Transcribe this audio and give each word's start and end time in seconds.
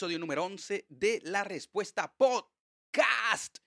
episodio 0.00 0.18
número 0.18 0.44
11 0.46 0.86
de 0.88 1.20
La 1.24 1.44
Respuesta 1.44 2.10
Podcast. 2.16 3.58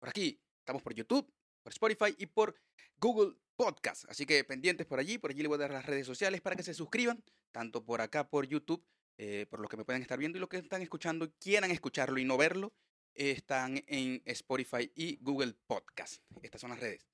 Por 0.00 0.08
aquí, 0.08 0.42
estamos 0.58 0.82
por 0.82 0.92
YouTube, 0.92 1.32
por 1.62 1.72
Spotify 1.72 2.16
y 2.18 2.26
por 2.26 2.56
Google 2.96 3.36
Podcast. 3.54 4.04
Así 4.08 4.26
que 4.26 4.42
pendientes 4.42 4.88
por 4.88 4.98
allí, 4.98 5.18
por 5.18 5.30
allí 5.30 5.38
les 5.38 5.46
voy 5.46 5.54
a 5.54 5.58
dar 5.60 5.70
las 5.70 5.86
redes 5.86 6.04
sociales 6.04 6.40
para 6.40 6.56
que 6.56 6.64
se 6.64 6.74
suscriban, 6.74 7.22
tanto 7.52 7.84
por 7.84 8.00
acá 8.00 8.28
por 8.28 8.44
YouTube, 8.44 8.84
eh, 9.18 9.46
por 9.48 9.60
los 9.60 9.70
que 9.70 9.76
me 9.76 9.84
pueden 9.84 10.02
estar 10.02 10.18
viendo 10.18 10.36
y 10.36 10.40
los 10.40 10.48
que 10.48 10.56
están 10.56 10.82
escuchando 10.82 11.32
quieran 11.38 11.70
escucharlo 11.70 12.18
y 12.18 12.24
no 12.24 12.36
verlo, 12.36 12.74
están 13.14 13.84
en 13.86 14.20
Spotify 14.24 14.90
y 14.96 15.18
Google 15.18 15.54
Podcast. 15.68 16.24
Estas 16.42 16.60
son 16.60 16.70
las 16.70 16.80
redes. 16.80 17.06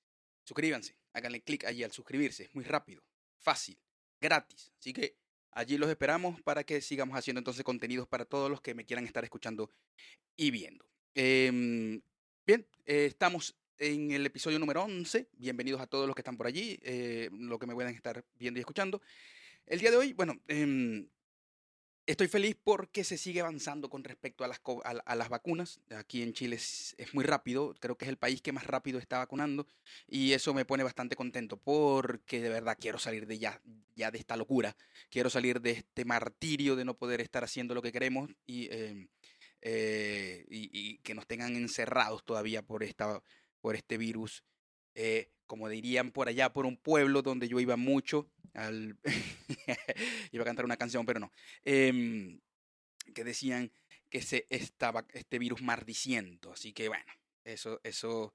Suscríbanse, 0.45 0.97
háganle 1.13 1.43
clic 1.43 1.67
allí 1.67 1.85
al 1.85 1.93
suscribirse, 1.93 2.45
es 2.45 2.55
muy 2.55 2.65
rápido, 2.65 3.03
fácil, 3.37 3.79
gratis. 4.19 4.73
Así 4.79 4.95
que 4.95 5.19
allí 5.53 5.79
los 5.79 5.91
esperamos 5.91 6.41
para 6.43 6.65
que 6.65 6.81
sigamos 6.81 7.17
haciendo 7.17 7.39
entonces 7.39 7.65
contenidos 7.65 8.09
para 8.09 8.25
todos 8.25 8.51
los 8.51 8.61
que 8.61 8.75
me 8.75 8.85
quieran 8.85 9.05
estar 9.05 9.25
escuchando 9.25 9.71
y 10.37 10.51
viendo. 10.51 10.85
Em, 11.15 12.01
bien, 12.47 12.67
eh, 12.87 13.07
estamos 13.07 13.57
en 13.79 14.11
el 14.11 14.27
episodio 14.27 14.59
número 14.59 14.83
11. 14.83 15.29
Bienvenidos 15.33 15.81
a 15.81 15.87
todos 15.87 16.07
los 16.07 16.15
que 16.15 16.21
están 16.21 16.37
por 16.37 16.47
allí, 16.47 16.79
eh, 16.83 17.31
los 17.33 17.59
que 17.59 17.67
me 17.67 17.75
puedan 17.75 17.95
estar 17.95 18.25
viendo 18.39 18.59
y 18.59 18.63
escuchando. 18.63 19.01
El 19.67 19.81
día 19.81 19.91
de 19.91 19.97
hoy, 19.97 20.13
bueno, 20.13 20.41
em, 20.49 21.09
Estoy 22.09 22.29
feliz 22.29 22.57
porque 22.65 23.05
se 23.05 23.19
sigue 23.19 23.43
avanzando 23.43 23.91
con 23.91 24.03
respecto 24.03 24.43
a 24.43 24.49
las, 24.49 24.63
a, 25.05 25.15
las 25.15 25.29
vacunas. 25.29 25.83
Aquí 25.91 26.23
en 26.23 26.33
Chile 26.33 26.57
es, 26.57 26.97
muy 27.13 27.23
rápido, 27.23 27.75
creo 27.81 27.99
que 27.99 28.07
es 28.07 28.09
el 28.09 28.17
país 28.17 28.41
que 28.41 28.51
más 28.51 28.67
rápido 28.67 28.99
está 28.99 29.19
vacunando 29.19 29.67
y 30.07 30.33
eso 30.33 30.55
me 30.55 30.65
pone 30.65 30.83
bastante 30.83 31.17
contento 31.17 31.59
porque 31.59 32.41
de 32.41 32.49
verdad 32.49 32.79
quiero 32.81 32.99
salir 32.99 33.27
de 33.27 33.39
ya, 33.39 33.61
ya 33.95 34.11
de 34.11 34.17
esta 34.17 34.39
locura, 34.39 34.75
quiero 35.11 35.29
salir 35.29 35.61
de 35.61 35.73
este 35.73 36.07
martirio 36.07 36.77
de 36.77 36.87
no 36.87 36.97
poder 36.97 37.21
estar 37.21 37.45
haciendo 37.45 37.75
lo 37.75 37.83
que 37.83 37.93
queremos 37.93 38.31
y, 38.47 38.73
em, 38.73 39.09
eh, 39.61 40.47
y, 40.49 40.97
que 41.01 41.13
nos 41.13 41.27
tengan 41.27 41.57
encerrados 41.57 42.25
todavía 42.25 42.63
por, 42.63 42.85
esta, 42.85 43.23
por 43.61 43.77
este 43.77 43.99
virus. 43.99 44.45
Eh, 44.95 45.31
como 45.49 45.69
dirían 45.69 46.13
por 46.13 46.29
allá, 46.29 46.53
por 46.53 46.67
un 46.67 46.77
pueblo 46.77 47.23
donde 47.23 47.49
yo 47.49 47.59
iba 47.59 47.77
mucho, 47.77 48.31
al 48.55 48.97
iba 50.33 50.43
a 50.43 50.47
cantar 50.47 50.65
una 50.65 50.77
canción, 50.77 51.05
pero 51.05 51.19
no, 51.19 51.33
em, 51.65 52.39
que 53.15 53.25
decían 53.25 53.73
que 54.09 54.23
se 54.23 54.47
estaba 54.51 55.07
este 55.13 55.39
virus 55.41 55.63
maldiciento, 55.63 56.53
así 56.53 56.73
que 56.73 56.89
bueno, 56.89 57.13
eso, 57.45 57.81
eso, 57.83 58.35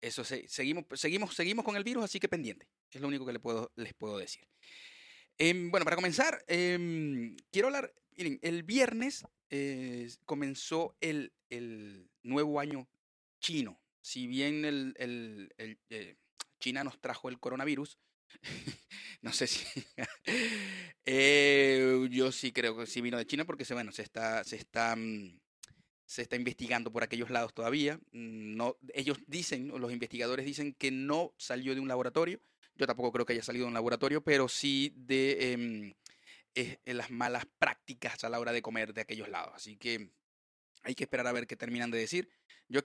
eso 0.00 0.24
seguimos, 0.24 0.84
seguimos, 0.94 1.34
seguimos 1.34 1.64
con 1.64 1.76
el 1.76 1.84
virus, 1.84 2.04
así 2.04 2.18
que 2.20 2.28
pendiente, 2.28 2.68
es 2.90 3.00
lo 3.00 3.08
único 3.08 3.26
que 3.26 3.32
les 3.32 3.42
puedo, 3.42 3.72
les 3.74 3.92
puedo 3.92 4.16
decir. 4.16 4.48
Em, 5.36 5.70
bueno, 5.70 5.84
para 5.84 5.96
comenzar, 5.96 6.44
em, 6.46 7.36
quiero 7.50 7.66
hablar, 7.66 7.92
miren, 8.16 8.38
el 8.42 8.62
viernes 8.62 9.24
eh, 9.50 10.08
comenzó 10.24 10.96
el, 11.00 11.32
el, 11.50 12.08
nuevo 12.22 12.60
año 12.60 12.88
chino, 13.40 13.80
si 14.00 14.28
bien 14.28 14.64
el, 14.64 14.94
el, 14.98 15.52
el 15.58 15.78
eh, 15.90 16.16
China 16.64 16.82
nos 16.82 16.98
trajo 16.98 17.28
el 17.28 17.38
coronavirus. 17.38 17.98
no 19.22 19.32
sé 19.32 19.46
si. 19.46 19.64
Eh, 21.06 22.08
yo 22.10 22.32
sí 22.32 22.50
creo 22.50 22.78
que 22.78 22.86
sí 22.86 23.02
vino 23.02 23.18
de 23.18 23.26
China 23.26 23.44
porque 23.44 23.66
bueno, 23.74 23.92
se 23.92 24.00
está. 24.00 24.42
Se 24.42 24.56
está 24.56 24.96
mm, 24.96 25.38
se 26.06 26.22
está 26.22 26.36
investigando 26.36 26.90
por 26.90 27.02
aquellos 27.02 27.28
lados 27.28 27.52
todavía. 27.52 27.96
Mm, 28.12 28.56
no, 28.56 28.78
ellos 28.94 29.18
dicen, 29.26 29.68
los 29.68 29.92
investigadores 29.92 30.46
dicen 30.46 30.72
que 30.72 30.90
no 30.90 31.34
salió 31.36 31.74
de 31.74 31.80
un 31.82 31.88
laboratorio. 31.88 32.40
Yo 32.74 32.86
tampoco 32.86 33.12
creo 33.12 33.26
que 33.26 33.34
haya 33.34 33.42
salido 33.42 33.66
de 33.66 33.68
un 33.68 33.74
laboratorio, 33.74 34.24
pero 34.24 34.48
sí 34.48 34.94
de 34.96 35.52
em, 35.52 35.94
eh, 36.54 36.78
las 36.86 37.10
malas 37.10 37.44
prácticas 37.58 38.24
a 38.24 38.30
la 38.30 38.40
hora 38.40 38.52
de 38.52 38.62
comer 38.62 38.94
de 38.94 39.02
aquellos 39.02 39.28
lados. 39.28 39.52
Así 39.54 39.76
que 39.76 40.08
hay 40.82 40.94
que 40.94 41.04
esperar 41.04 41.26
a 41.26 41.32
ver 41.32 41.46
qué 41.46 41.56
terminan 41.56 41.90
de 41.90 41.98
decir. 41.98 42.30
Yo 42.68 42.80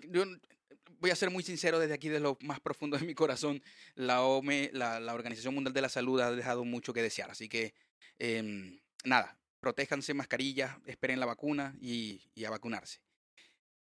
voy 1.00 1.12
a 1.12 1.16
ser 1.16 1.30
muy 1.30 1.44
sincero 1.44 1.80
desde 1.80 1.94
aquí, 1.94 2.10
de 2.10 2.20
lo 2.20 2.38
más 2.42 2.60
profundo 2.60 2.98
de 2.98 3.06
mi 3.06 3.14
corazón, 3.14 3.62
la 3.96 4.22
OME, 4.24 4.70
la, 4.74 5.00
la 5.00 5.14
Organización 5.14 5.54
Mundial 5.54 5.74
de 5.74 5.82
la 5.82 5.90
Salud 5.90 6.20
ha 6.20 6.32
dejado 6.32 6.66
mucho 6.66 6.94
que 6.94 7.02
desear. 7.02 7.32
Así 7.32 7.48
que, 7.48 7.74
eh, 8.20 8.80
nada, 9.04 9.40
protéjanse, 9.60 10.14
mascarillas, 10.14 10.78
esperen 10.86 11.20
la 11.20 11.26
vacuna 11.26 11.76
y, 11.80 12.22
y, 12.36 12.46
a 12.46 12.50
vacunarse. 12.50 13.00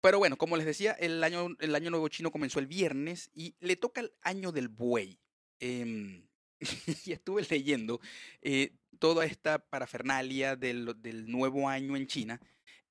Pero 0.02 0.20
bueno, 0.20 0.38
como 0.38 0.58
les 0.58 0.66
decía, 0.66 0.92
el 0.94 1.24
año, 1.24 1.50
el 1.60 1.76
año 1.76 1.90
nuevo 1.90 2.08
chino 2.08 2.32
comenzó 2.32 2.60
el 2.60 2.68
viernes 2.68 3.32
y 3.34 3.56
le 3.60 3.76
toca 3.76 4.02
el 4.02 4.14
año 4.22 4.52
del 4.52 4.68
buey. 4.68 5.20
Eh, 5.60 6.24
y 7.06 7.12
estuve 7.12 7.46
leyendo 7.50 8.00
eh, 8.42 8.74
toda 9.00 9.26
esta 9.26 9.60
parafernalia 9.60 10.56
del, 10.56 10.96
del 11.02 11.30
nuevo 11.30 11.70
año 11.70 11.96
en 11.96 12.08
China. 12.08 12.42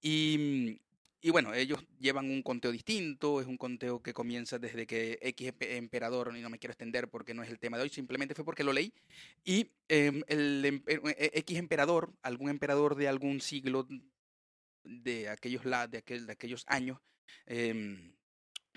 Y 0.00 0.81
y 1.26 1.31
bueno, 1.31 1.53
ellos 1.54 1.84
llevan 1.98 2.31
un 2.31 2.41
conteo 2.41 2.70
distinto, 2.70 3.41
es 3.41 3.48
un 3.48 3.56
conteo 3.56 4.00
que 4.00 4.14
comienza 4.14 4.60
desde 4.60 4.87
que 4.87 5.19
X 5.20 5.54
emperador, 5.59 6.32
y 6.37 6.41
no 6.41 6.48
me 6.48 6.60
quiero 6.60 6.70
extender 6.70 7.09
porque 7.09 7.34
no 7.34 7.42
es 7.42 7.50
el 7.50 7.59
tema 7.59 7.76
de 7.76 7.82
hoy, 7.82 7.88
simplemente 7.88 8.32
fue 8.32 8.44
porque 8.44 8.62
lo 8.62 8.72
leí, 8.72 8.94
y 9.44 9.72
em, 9.88 10.22
el 10.28 10.64
eh, 10.64 11.00
eh, 11.19 11.31
X 11.34 11.59
emperador, 11.59 12.14
algún 12.22 12.48
emperador 12.48 12.94
de 12.94 13.09
algún 13.09 13.41
siglo 13.41 13.88
de 14.84 15.28
aquellos, 15.28 15.64
de 15.64 15.98
aquel, 15.98 16.26
de 16.26 16.32
aquellos 16.32 16.62
años, 16.69 17.00
em, 17.47 18.14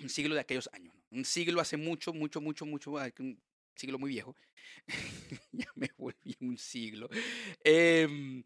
un 0.02 0.10
siglo 0.10 0.34
de 0.34 0.42
aquellos 0.42 0.72
años, 0.74 0.96
un 1.12 1.26
siglo 1.26 1.62
hace 1.62 1.78
mucho, 1.78 2.14
mucho, 2.14 2.42
mucho, 2.42 2.66
mucho, 2.66 2.94
un 2.94 3.40
siglo 3.76 4.00
muy 4.00 4.10
viejo, 4.10 4.36
ya 5.52 5.72
me 5.76 5.92
volví 6.00 6.36
un 6.40 6.58
siglo. 6.58 7.10
Eh, 7.64 8.42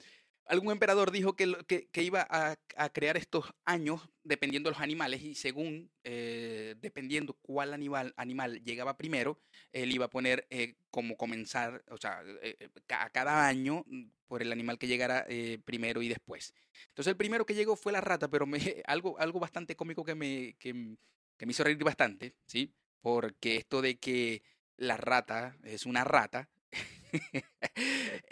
algún 0.45 0.71
emperador 0.71 1.11
dijo 1.11 1.35
que, 1.35 1.55
que, 1.91 2.03
iba 2.03 2.25
a, 2.29 2.57
crear 2.89 3.17
estos 3.17 3.53
años 3.65 4.09
dependiendo 4.23 4.69
de 4.69 4.73
los 4.73 4.81
animales 4.81 5.21
y 5.21 5.35
según, 5.35 5.91
eh, 6.03 6.75
dependiendo 6.79 7.33
cuál 7.41 7.73
animal, 7.73 8.13
animal 8.17 8.63
llegaba 8.63 8.97
primero, 8.97 9.39
él 9.71 9.91
iba 9.91 10.05
a 10.05 10.09
poner 10.09 10.45
eh, 10.49 10.75
como 10.89 11.15
comenzar, 11.17 11.83
o 11.89 11.97
sea, 11.97 12.21
eh, 12.41 12.69
a 12.89 13.09
cada 13.09 13.47
año 13.47 13.83
mm, 13.87 14.03
por 14.27 14.41
el 14.41 14.51
animal 14.51 14.77
que 14.77 14.87
llegara 14.87 15.25
primero 15.65 16.01
y 16.01 16.09
después. 16.09 16.53
Entonces 16.89 17.11
el 17.11 17.17
primero 17.17 17.45
que 17.45 17.55
llegó 17.55 17.75
fue 17.75 17.91
la 17.91 18.01
rata, 18.01 18.29
pero 18.29 18.45
me, 18.45 18.57
algo, 18.85 19.17
algo 19.19 19.39
bastante 19.39 19.75
cómico 19.75 20.03
que 20.03 20.15
me, 20.15 20.55
que, 20.59 20.97
que 21.37 21.45
me 21.45 21.51
hizo 21.51 21.63
reír 21.63 21.83
bastante, 21.83 22.35
¿sí? 22.45 22.73
Porque 23.01 23.57
esto 23.57 23.81
de 23.81 23.97
que 23.97 24.43
la 24.77 24.97
rata 24.97 25.57
es 25.63 25.85
una 25.85 26.03
rata, 26.03 26.49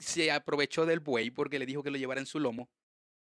se 0.00 0.30
aprovechó 0.30 0.86
del 0.86 1.00
buey 1.00 1.30
porque 1.30 1.58
le 1.58 1.66
dijo 1.66 1.82
que 1.82 1.90
lo 1.90 1.98
llevara 1.98 2.20
en 2.20 2.26
su 2.26 2.38
lomo 2.40 2.70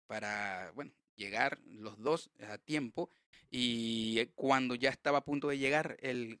para, 0.06 0.72
bueno, 0.74 0.92
llegar 1.14 1.60
los 1.64 1.98
dos 1.98 2.30
a 2.40 2.58
tiempo. 2.58 3.10
Y 3.50 4.18
eh, 4.18 4.32
cuando 4.34 4.74
ya 4.74 4.90
estaba 4.90 5.18
a 5.18 5.24
punto 5.24 5.48
de 5.48 5.58
llegar 5.58 5.96
el 6.00 6.40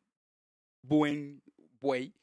buen 0.82 1.42
buey, 1.80 2.14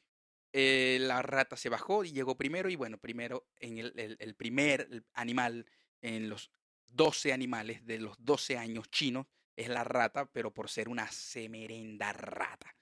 eh, 0.52 0.98
la 1.00 1.22
rata 1.22 1.56
se 1.56 1.68
bajó 1.68 2.04
y 2.04 2.12
llegó 2.12 2.36
primero. 2.36 2.68
Y 2.68 2.76
bueno, 2.76 2.98
primero 2.98 3.46
en 3.56 3.78
el, 3.78 4.16
el, 4.18 4.34
primer 4.34 5.04
animal 5.14 5.66
en 6.00 6.28
los 6.28 6.50
12 6.88 7.32
animales 7.32 7.84
de 7.84 7.98
los 7.98 8.16
12 8.24 8.56
años 8.56 8.90
chinos 8.90 9.26
es 9.56 9.68
la 9.68 9.84
rata, 9.84 10.26
pero 10.30 10.52
por 10.52 10.70
ser 10.70 10.88
una 10.88 11.10
semerenda 11.10 12.12
rata. 12.12 12.74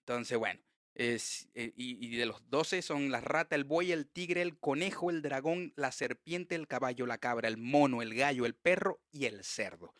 Entonces, 0.00 0.38
bueno, 0.38 0.60
eh, 0.94 1.18
y, 1.54 2.16
de 2.16 2.26
los 2.26 2.48
doce 2.50 2.82
son 2.82 3.10
la 3.10 3.20
rata, 3.20 3.56
el 3.56 3.64
buey, 3.64 3.92
el 3.92 4.06
tigre, 4.06 4.42
el 4.42 4.58
conejo, 4.58 5.10
el 5.10 5.22
dragón, 5.22 5.72
la 5.74 5.90
serpiente, 5.90 6.54
el 6.54 6.68
caballo, 6.68 7.06
la 7.06 7.18
cabra, 7.18 7.48
el 7.48 7.56
mono, 7.56 8.02
el 8.02 8.14
gallo, 8.14 8.44
el 8.44 8.54
perro 8.54 9.00
y 9.10 9.24
el 9.24 9.42
cerdo. 9.42 9.94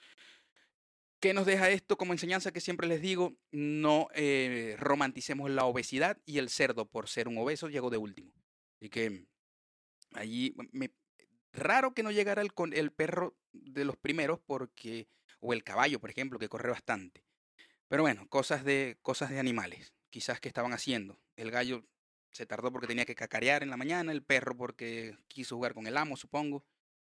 ¿Qué 1.19 1.33
nos 1.33 1.47
deja 1.47 1.71
esto 1.71 1.97
como 1.97 2.13
enseñanza 2.13 2.53
que 2.53 2.61
siempre 2.61 2.89
les 2.89 3.01
digo? 3.01 3.35
No 3.53 4.09
eh, 4.15 4.77
romanticemos 4.79 5.51
la 5.51 5.65
obesidad 5.65 6.19
y 6.27 6.39
el 6.39 6.51
cerdo 6.51 6.85
por 6.85 7.09
ser 7.09 7.29
un 7.29 7.39
obeso 7.39 7.69
llegó 7.69 7.91
de 7.91 7.97
último. 7.97 8.33
Así 8.77 8.91
que 8.91 9.27
allí 10.15 10.55
me, 10.73 10.91
raro 11.53 11.95
que 11.95 12.03
no 12.03 12.11
llegara 12.11 12.43
el, 12.43 12.53
el 12.73 12.91
perro 12.91 13.37
de 13.53 13.85
los 13.85 13.97
primeros 13.97 14.41
porque 14.41 15.09
o 15.41 15.53
el 15.53 15.65
caballo, 15.65 16.01
por 16.01 16.11
ejemplo, 16.11 16.39
que 16.39 16.49
corre 16.49 16.71
bastante. 16.71 17.25
Pero 17.89 18.03
bueno, 18.03 18.29
cosas 18.29 18.65
de 18.65 18.99
cosas 19.03 19.31
de 19.31 19.39
animales 19.39 19.93
quizás 20.13 20.41
que 20.41 20.49
estaban 20.49 20.73
haciendo. 20.73 21.19
El 21.37 21.51
gallo 21.51 21.85
se 22.31 22.47
tardó 22.47 22.71
porque 22.71 22.87
tenía 22.87 23.07
que 23.07 23.15
cacarear 23.15 23.63
en 23.63 23.71
la 23.71 23.77
mañana, 23.77 24.13
el 24.13 24.23
perro 24.23 24.57
porque 24.57 25.17
quiso 25.27 25.57
jugar 25.57 25.75
con 25.75 25.87
el 25.87 25.97
amo, 25.97 26.17
supongo. 26.17 26.65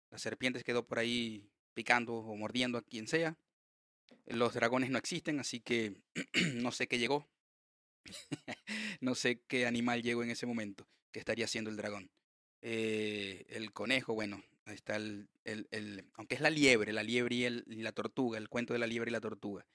Las 0.09 0.21
serpientes 0.21 0.63
quedó 0.63 0.85
por 0.85 0.99
ahí 0.99 1.49
picando 1.73 2.15
o 2.15 2.35
mordiendo 2.35 2.77
a 2.77 2.81
quien 2.81 3.07
sea. 3.07 3.38
Los 4.25 4.55
dragones 4.55 4.89
no 4.89 4.97
existen, 4.97 5.39
así 5.39 5.59
que 5.59 6.01
no 6.55 6.71
sé 6.71 6.88
qué 6.88 6.97
llegó. 6.97 7.29
no 8.99 9.15
sé 9.15 9.41
qué 9.47 9.67
animal 9.67 10.01
llegó 10.01 10.23
en 10.23 10.31
ese 10.31 10.47
momento 10.47 10.88
que 11.11 11.19
estaría 11.19 11.45
haciendo 11.45 11.69
el 11.69 11.77
dragón. 11.77 12.09
Eh, 12.61 13.45
el 13.49 13.71
conejo, 13.73 14.15
bueno, 14.15 14.41
ahí 14.65 14.75
está 14.75 14.95
el, 14.95 15.29
el, 15.44 16.09
aunque 16.13 16.35
es 16.35 16.41
la 16.41 16.49
liebre, 16.49 16.94
la 16.94 17.03
liebre 17.03 17.35
y 17.35 17.81
la 17.81 17.91
tortuga, 17.91 18.39
el 18.39 18.49
cuento 18.49 18.73
de 18.73 18.79
la 18.79 18.88
liebre 18.88 19.11
y 19.11 19.13
la 19.13 19.21
tortuga. 19.21 19.67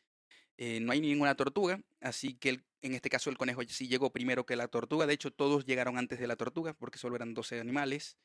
Eh, 0.64 0.78
no 0.78 0.92
hay 0.92 1.00
ninguna 1.00 1.34
tortuga, 1.34 1.82
así 2.00 2.34
que 2.34 2.60
en 2.82 2.94
este 2.94 3.10
caso 3.10 3.30
el 3.30 3.36
conejo 3.36 3.62
sí 3.64 3.88
llegó 3.88 4.12
primero 4.12 4.46
que 4.46 4.54
la 4.54 4.68
tortuga. 4.68 5.08
De 5.08 5.14
hecho, 5.14 5.32
todos 5.32 5.66
llegaron 5.66 5.98
antes 5.98 6.20
de 6.20 6.28
la 6.28 6.36
tortuga 6.36 6.72
porque 6.72 7.00
solo 7.00 7.16
eran 7.16 7.34
12 7.34 7.58
animales. 7.58 8.16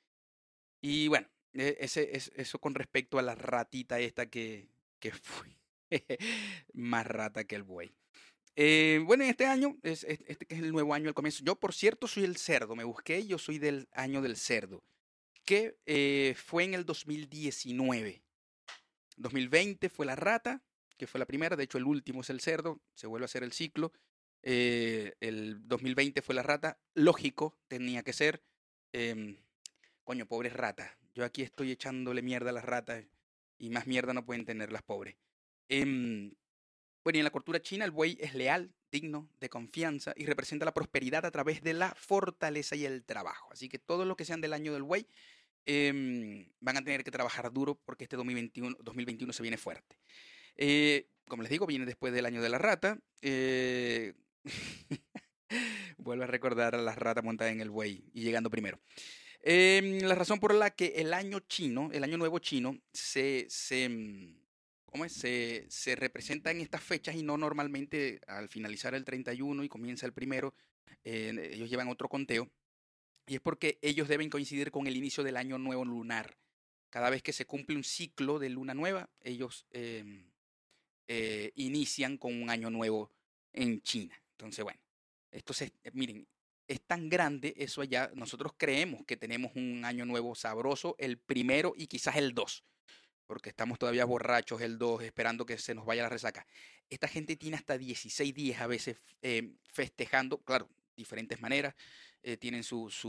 Y 0.80 1.08
bueno, 1.08 1.28
e, 1.54 1.78
ese, 1.80 2.16
es, 2.16 2.32
eso 2.36 2.60
con 2.60 2.76
respecto 2.76 3.18
a 3.18 3.24
la 3.24 3.34
ratita 3.34 4.00
esta 4.00 4.30
que, 4.30 4.70
que 5.00 5.12
fue 5.24 5.58
más 6.74 7.08
rata 7.08 7.46
que 7.46 7.56
el 7.56 7.64
buey. 7.64 7.96
Eh, 8.56 9.02
bueno, 9.04 9.24
en 9.24 9.32
este 9.32 9.48
año, 9.48 9.76
es, 9.82 10.04
este 10.04 10.46
que 10.46 10.54
es 10.54 10.62
el 10.62 10.72
nuevo 10.72 10.94
año, 10.94 11.08
el 11.08 11.16
comienzo. 11.16 11.44
Yo, 11.44 11.56
por 11.56 11.74
cierto, 11.74 12.08
soy 12.08 12.24
el 12.24 12.38
cerdo. 12.38 12.76
Me 12.76 12.84
busqué, 12.84 13.26
yo 13.26 13.40
soy 13.40 13.58
del 13.58 13.90
año 13.94 14.22
del 14.22 14.38
cerdo, 14.38 14.84
que 15.44 15.80
eh, 15.88 16.36
fue 16.38 16.66
en 16.66 16.76
el 16.76 16.86
2019. 16.86 18.22
2020 19.16 19.90
fue 19.90 20.06
la 20.06 20.16
rata, 20.16 20.62
que 20.98 21.08
fue 21.08 21.20
la 21.20 21.26
primera. 21.26 21.56
De 21.56 21.64
hecho, 21.64 21.78
el 21.78 21.86
último 21.86 22.22
es 22.22 22.30
el 22.30 22.42
cerdo. 22.42 22.82
Se 22.94 23.08
vuelve 23.08 23.24
a 23.24 23.26
hacer 23.26 23.44
el 23.44 23.54
ciclo. 23.54 23.94
Eh, 24.44 25.16
el 25.20 25.68
2020 25.68 26.22
fue 26.22 26.36
la 26.36 26.44
rata. 26.44 26.80
Lógico, 26.94 27.58
tenía 27.68 28.04
que 28.04 28.14
ser. 28.14 28.44
Em, 28.94 29.38
coño, 30.04 30.26
pobres 30.26 30.54
ratas. 30.54 30.92
Yo 31.14 31.26
aquí 31.26 31.42
estoy 31.42 31.72
echándole 31.72 32.22
mierda 32.22 32.52
a 32.52 32.54
las 32.54 32.66
ratas 32.66 33.06
y 33.58 33.70
más 33.70 33.88
mierda 33.88 34.14
no 34.14 34.26
pueden 34.26 34.46
tener 34.46 34.72
las 34.72 34.84
pobres. 34.84 35.18
Em, 35.70 36.34
bueno, 37.04 37.18
y 37.18 37.20
en 37.20 37.24
la 37.24 37.32
cultura 37.32 37.62
china 37.62 37.86
el 37.86 37.92
buey 37.92 38.18
es 38.20 38.34
leal, 38.36 38.74
digno, 38.92 39.30
de 39.40 39.50
confianza 39.50 40.14
y 40.16 40.26
representa 40.26 40.66
la 40.66 40.74
prosperidad 40.74 41.26
a 41.26 41.32
través 41.32 41.62
de 41.62 41.74
la 41.74 41.94
fortaleza 41.96 42.76
y 42.76 42.86
el 42.86 43.04
trabajo. 43.04 43.50
Así 43.52 43.70
que 43.70 43.80
todos 43.80 44.06
los 44.08 44.16
que 44.16 44.26
sean 44.26 44.42
del 44.42 44.54
año 44.54 44.74
del 44.74 44.84
buey 44.84 45.08
em, 45.66 46.48
van 46.60 46.78
a 46.78 46.84
tener 46.84 47.04
que 47.04 47.12
trabajar 47.12 47.52
duro 47.52 47.76
porque 47.76 48.06
este 48.06 48.16
2021, 48.16 48.78
2021 48.80 49.34
se 49.34 49.42
viene 49.42 49.58
fuerte. 49.58 49.98
Eh, 50.58 51.08
como 51.28 51.44
les 51.44 51.52
digo, 51.52 51.66
viene 51.66 51.86
después 51.86 52.14
del 52.14 52.26
año 52.26 52.42
de 52.42 52.50
la 52.50 52.58
rata. 52.58 53.00
Eh, 53.22 54.14
vuelvo 55.98 56.24
a 56.24 56.28
recordar 56.28 56.76
a 56.76 56.82
la 56.82 56.96
rata 56.96 57.22
montada 57.22 57.52
en 57.52 57.62
el 57.62 57.70
buey 57.70 58.04
y 58.14 58.22
llegando 58.22 58.50
primero. 58.50 58.80
Em, 59.42 60.00
la 60.02 60.16
razón 60.16 60.40
por 60.40 60.54
la 60.54 60.72
que 60.72 60.94
el 60.98 61.14
año 61.14 61.40
chino, 61.42 61.90
el 61.94 62.04
año 62.04 62.18
nuevo 62.18 62.40
chino, 62.40 62.78
se, 62.92 63.46
se, 63.50 63.88
mm, 63.88 65.08
se, 65.08 65.66
se 65.70 65.96
representa 65.96 66.52
en 66.52 66.62
estas 66.62 66.82
fechas 66.82 67.16
y 67.16 67.24
no 67.24 67.38
normalmente 67.38 68.20
al 68.28 68.50
finalizar 68.50 68.96
el 68.96 69.06
31 69.06 69.64
y 69.64 69.70
comienza 69.70 70.06
el 70.06 70.14
primero, 70.14 70.54
eh, 71.04 71.52
ellos 71.54 71.70
llevan 71.70 71.88
otro 71.88 72.10
conteo. 72.10 72.50
Y 73.28 73.36
es 73.36 73.42
porque 73.42 73.78
ellos 73.82 74.08
deben 74.08 74.30
coincidir 74.30 74.72
con 74.72 74.88
el 74.88 74.96
inicio 74.96 75.24
del 75.24 75.38
año 75.38 75.58
nuevo 75.58 75.86
lunar. 75.86 76.38
Cada 76.90 77.10
vez 77.10 77.22
que 77.22 77.34
se 77.34 77.46
cumple 77.46 77.76
un 77.76 77.84
ciclo 77.84 78.40
de 78.40 78.50
luna 78.50 78.74
nueva, 78.74 79.10
ellos 79.22 79.66
em, 79.72 80.32
eh, 81.08 81.52
inician 81.56 82.18
con 82.18 82.42
un 82.42 82.50
año 82.50 82.70
nuevo 82.70 83.12
en 83.54 83.82
China. 83.82 84.16
Entonces, 84.32 84.64
bueno, 84.64 84.80
esto 85.32 85.54
se, 85.54 85.72
miren, 85.94 86.28
es 86.68 86.82
tan 86.82 87.10
grande 87.10 87.54
eso 87.58 87.82
allá, 87.82 88.12
nosotros 88.14 88.54
creemos 88.58 89.06
que 89.06 89.18
tenemos 89.18 89.52
un 89.56 89.86
año 89.86 90.06
nuevo 90.06 90.36
sabroso, 90.36 90.96
el 91.00 91.18
primero 91.18 91.74
y 91.76 91.88
quizás 91.88 92.16
el 92.18 92.34
dos 92.34 92.64
porque 93.28 93.50
estamos 93.50 93.78
todavía 93.78 94.06
borrachos 94.06 94.62
el 94.62 94.78
2, 94.78 95.04
esperando 95.04 95.46
que 95.46 95.58
se 95.58 95.76
nos 95.76 95.86
vaya 95.86 96.04
la 96.04 96.10
resaca. 96.10 96.48
Esta 96.90 97.08
gente 97.08 97.36
tiene 97.36 97.58
hasta 97.58 97.78
16 97.78 98.34
días 98.34 98.62
a 98.62 98.68
veces 98.68 98.98
eh, 99.22 99.52
festejando, 99.70 100.40
claro, 100.40 100.70
diferentes 100.96 101.40
maneras, 101.42 101.76
eh, 102.24 102.38
tienen 102.38 102.64
sus 102.64 103.06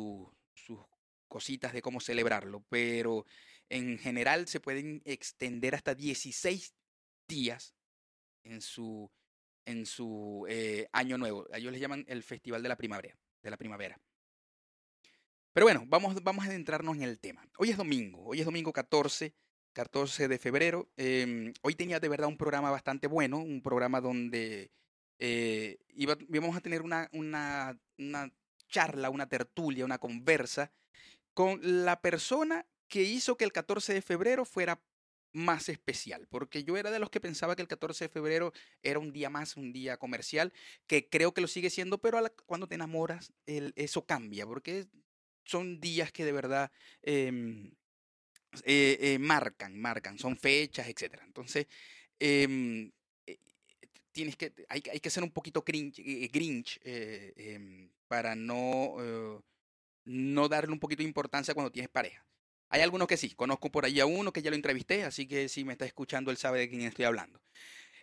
cositas 1.28 1.72
de 1.72 1.80
cómo 1.82 2.00
celebrarlo, 2.00 2.64
pero 2.68 3.24
en 3.68 3.98
general 3.98 4.48
se 4.48 4.60
pueden 4.60 5.02
extender 5.04 5.74
hasta 5.74 5.94
16 5.94 6.74
días 7.28 7.74
en 8.48 8.60
su, 8.60 9.10
en 9.64 9.86
su 9.86 10.46
eh, 10.48 10.88
año 10.92 11.18
nuevo. 11.18 11.46
ellos 11.52 11.72
les 11.72 11.80
llaman 11.80 12.04
el 12.08 12.22
Festival 12.22 12.62
de 12.62 12.68
la 12.68 12.76
Primavera. 12.76 13.16
De 13.42 13.50
la 13.50 13.56
primavera. 13.56 14.00
Pero 15.52 15.66
bueno, 15.66 15.84
vamos, 15.86 16.22
vamos 16.22 16.44
a 16.44 16.48
adentrarnos 16.48 16.96
en 16.96 17.02
el 17.02 17.20
tema. 17.20 17.48
Hoy 17.56 17.70
es 17.70 17.76
domingo, 17.76 18.24
hoy 18.24 18.40
es 18.40 18.44
domingo 18.44 18.72
14 18.72 19.34
14 19.78 20.26
de 20.26 20.38
febrero. 20.38 20.90
Em, 20.96 21.52
hoy 21.62 21.76
tenía 21.76 22.00
de 22.00 22.08
verdad 22.08 22.26
un 22.26 22.36
programa 22.36 22.68
bastante 22.68 23.06
bueno, 23.06 23.38
un 23.38 23.62
programa 23.62 24.00
donde 24.00 24.72
eh, 25.20 25.78
íbamos 25.94 26.56
a 26.56 26.60
tener 26.60 26.82
una, 26.82 27.08
una, 27.12 27.78
una 27.96 28.32
charla, 28.66 29.08
una 29.08 29.28
tertulia, 29.28 29.84
una 29.84 29.98
conversa 29.98 30.72
con 31.32 31.60
la 31.62 32.00
persona 32.00 32.66
que 32.88 33.02
hizo 33.02 33.36
que 33.36 33.44
el 33.44 33.52
14 33.52 33.94
de 33.94 34.02
febrero 34.02 34.44
fuera 34.44 34.80
más 35.32 35.68
especial, 35.68 36.26
porque 36.28 36.64
yo 36.64 36.76
era 36.76 36.90
de 36.90 36.98
los 36.98 37.10
que 37.10 37.20
pensaba 37.20 37.54
que 37.54 37.62
el 37.62 37.68
14 37.68 38.06
de 38.06 38.08
febrero 38.08 38.52
era 38.82 38.98
un 38.98 39.12
día 39.12 39.30
más, 39.30 39.56
un 39.56 39.72
día 39.72 39.96
comercial, 39.96 40.52
que 40.86 41.08
creo 41.08 41.34
que 41.34 41.40
lo 41.40 41.48
sigue 41.48 41.70
siendo, 41.70 41.98
pero 41.98 42.20
cuando 42.46 42.66
te 42.66 42.74
enamoras, 42.76 43.32
eso 43.46 44.06
cambia, 44.06 44.46
porque 44.46 44.86
son 45.44 45.80
días 45.80 46.12
que 46.12 46.24
de 46.24 46.32
verdad 46.32 46.70
em, 47.02 47.70
eh, 48.64 48.98
eh, 49.00 49.18
marcan, 49.18 49.78
marcan, 49.78 50.18
son 50.18 50.36
fechas, 50.36 50.88
etc. 50.88 51.20
Entonces, 51.24 51.66
em, 52.18 52.90
eh, 53.26 53.38
tienes 54.12 54.36
que, 54.36 54.52
hay, 54.68 54.82
hay, 54.92 55.00
que 55.00 55.10
ser 55.10 55.22
un 55.22 55.30
poquito 55.30 55.64
cringe, 55.64 56.02
grinch 56.32 56.80
em, 56.84 57.90
para 58.08 58.34
no, 58.34 58.96
no 60.04 60.48
darle 60.48 60.72
un 60.72 60.80
poquito 60.80 61.02
de 61.02 61.08
importancia 61.08 61.54
cuando 61.54 61.72
tienes 61.72 61.90
pareja. 61.90 62.24
Hay 62.68 62.82
algunos 62.82 63.08
que 63.08 63.16
sí, 63.16 63.30
conozco 63.34 63.70
por 63.70 63.84
ahí 63.84 64.00
a 64.00 64.06
uno 64.06 64.32
que 64.32 64.42
ya 64.42 64.50
lo 64.50 64.56
entrevisté, 64.56 65.04
así 65.04 65.26
que 65.26 65.48
si 65.48 65.64
me 65.64 65.72
está 65.72 65.86
escuchando, 65.86 66.30
él 66.30 66.36
sabe 66.36 66.60
de 66.60 66.68
quién 66.68 66.82
estoy 66.82 67.04
hablando. 67.04 67.40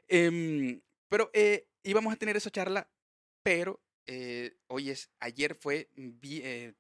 Em, 0.07 0.81
pero 1.09 1.31
íbamos 1.83 2.13
a 2.13 2.17
tener 2.17 2.35
esa 2.35 2.49
charla, 2.49 2.89
pero 3.43 3.81
hoy 4.67 4.89
es, 4.89 5.09
ayer 5.19 5.55
fue 5.55 5.89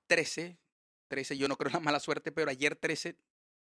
13, 0.07 0.57
13, 1.07 1.37
yo 1.37 1.47
no 1.47 1.57
creo 1.57 1.71
la 1.71 1.79
mala 1.79 1.99
suerte, 1.99 2.31
pero 2.31 2.49
ayer 2.49 2.75
13 2.75 3.17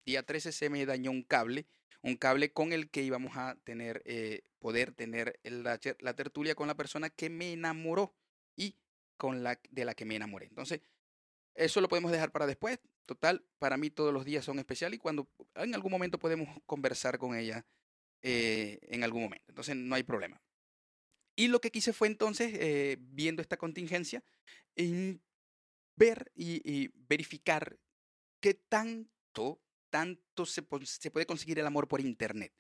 día 0.09 0.23
13 0.23 0.51
se 0.51 0.69
me 0.69 0.85
dañó 0.85 1.11
un 1.11 1.23
cable, 1.23 1.67
un 2.01 2.15
cable 2.15 2.51
con 2.51 2.73
el 2.73 2.89
que 2.89 3.03
íbamos 3.03 3.37
a 3.37 3.55
tener, 3.63 4.01
eh, 4.05 4.41
poder 4.59 4.91
tener 4.91 5.39
la, 5.43 5.79
la, 5.99 6.15
tertulia 6.15 6.55
con 6.55 6.67
la 6.67 6.75
persona 6.75 7.09
que 7.09 7.29
me 7.29 7.53
enamoró 7.53 8.15
y 8.55 8.75
con 9.17 9.43
la 9.43 9.59
de 9.69 9.85
la 9.85 9.93
que 9.93 10.05
me 10.05 10.15
enamoré. 10.15 10.47
Entonces, 10.47 10.81
eso 11.55 11.81
lo 11.81 11.87
podemos 11.87 12.11
dejar 12.11 12.31
para 12.31 12.47
después. 12.47 12.79
Total, 13.05 13.43
para 13.57 13.77
mí 13.77 13.89
todos 13.89 14.13
los 14.13 14.25
días 14.25 14.45
son 14.45 14.59
especiales 14.59 14.97
y 14.97 14.99
cuando 14.99 15.27
en 15.55 15.73
algún 15.73 15.91
momento 15.91 16.19
podemos 16.19 16.47
conversar 16.65 17.17
con 17.17 17.35
ella 17.35 17.65
eh, 18.21 18.79
en 18.83 19.03
algún 19.03 19.23
momento. 19.23 19.45
Entonces, 19.49 19.75
no 19.75 19.95
hay 19.95 20.03
problema. 20.03 20.41
Y 21.35 21.47
lo 21.47 21.61
que 21.61 21.71
quise 21.71 21.93
fue 21.93 22.07
entonces, 22.07 22.51
eh, 22.53 22.97
viendo 22.99 23.41
esta 23.41 23.57
contingencia, 23.57 24.23
ver 25.95 26.31
y, 26.35 26.89
verificar 27.07 27.77
qué 28.39 28.53
tanto 28.53 29.59
tanto 29.89 30.45
se, 30.45 30.61
puede 30.61 31.25
conseguir 31.25 31.59
el 31.59 31.65
amor 31.65 31.87
por 31.87 31.99
Internet. 32.01 32.53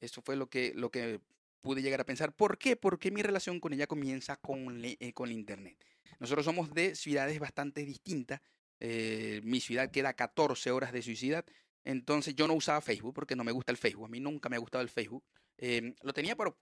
Eso 0.00 0.22
fue 0.22 0.36
lo 0.36 0.48
que, 0.48 0.72
lo 0.74 0.90
que 0.90 1.20
pude 1.60 1.82
llegar 1.82 2.00
a 2.00 2.06
pensar. 2.06 2.34
¿Por 2.34 2.58
qué? 2.58 2.76
Porque 2.76 3.10
mi 3.10 3.22
relación 3.22 3.60
con 3.60 3.72
ella 3.72 3.86
comienza 3.86 4.36
con, 4.36 4.82
eh, 4.84 5.12
con 5.14 5.30
Internet. 5.30 5.84
Nosotros 6.18 6.44
somos 6.44 6.72
de 6.72 6.94
ciudades 6.94 7.38
bastante 7.38 7.84
distintas. 7.84 8.40
Eh, 8.80 9.40
mi 9.44 9.60
ciudad 9.60 9.90
queda 9.90 10.14
14 10.14 10.70
horas 10.70 10.92
de 10.92 11.02
su 11.02 11.14
ciudad. 11.16 11.44
Entonces 11.84 12.34
yo 12.34 12.46
no 12.46 12.54
usaba 12.54 12.80
Facebook 12.80 13.14
porque 13.14 13.36
no 13.36 13.44
me 13.44 13.52
gusta 13.52 13.72
el 13.72 13.78
Facebook. 13.78 14.06
A 14.06 14.10
mí 14.10 14.20
nunca 14.20 14.48
me 14.48 14.56
ha 14.56 14.60
gustado 14.60 14.82
el 14.82 14.90
Facebook. 14.90 15.24
Em, 15.56 15.94
lo 16.02 16.12
tenía 16.12 16.36
por, 16.36 16.58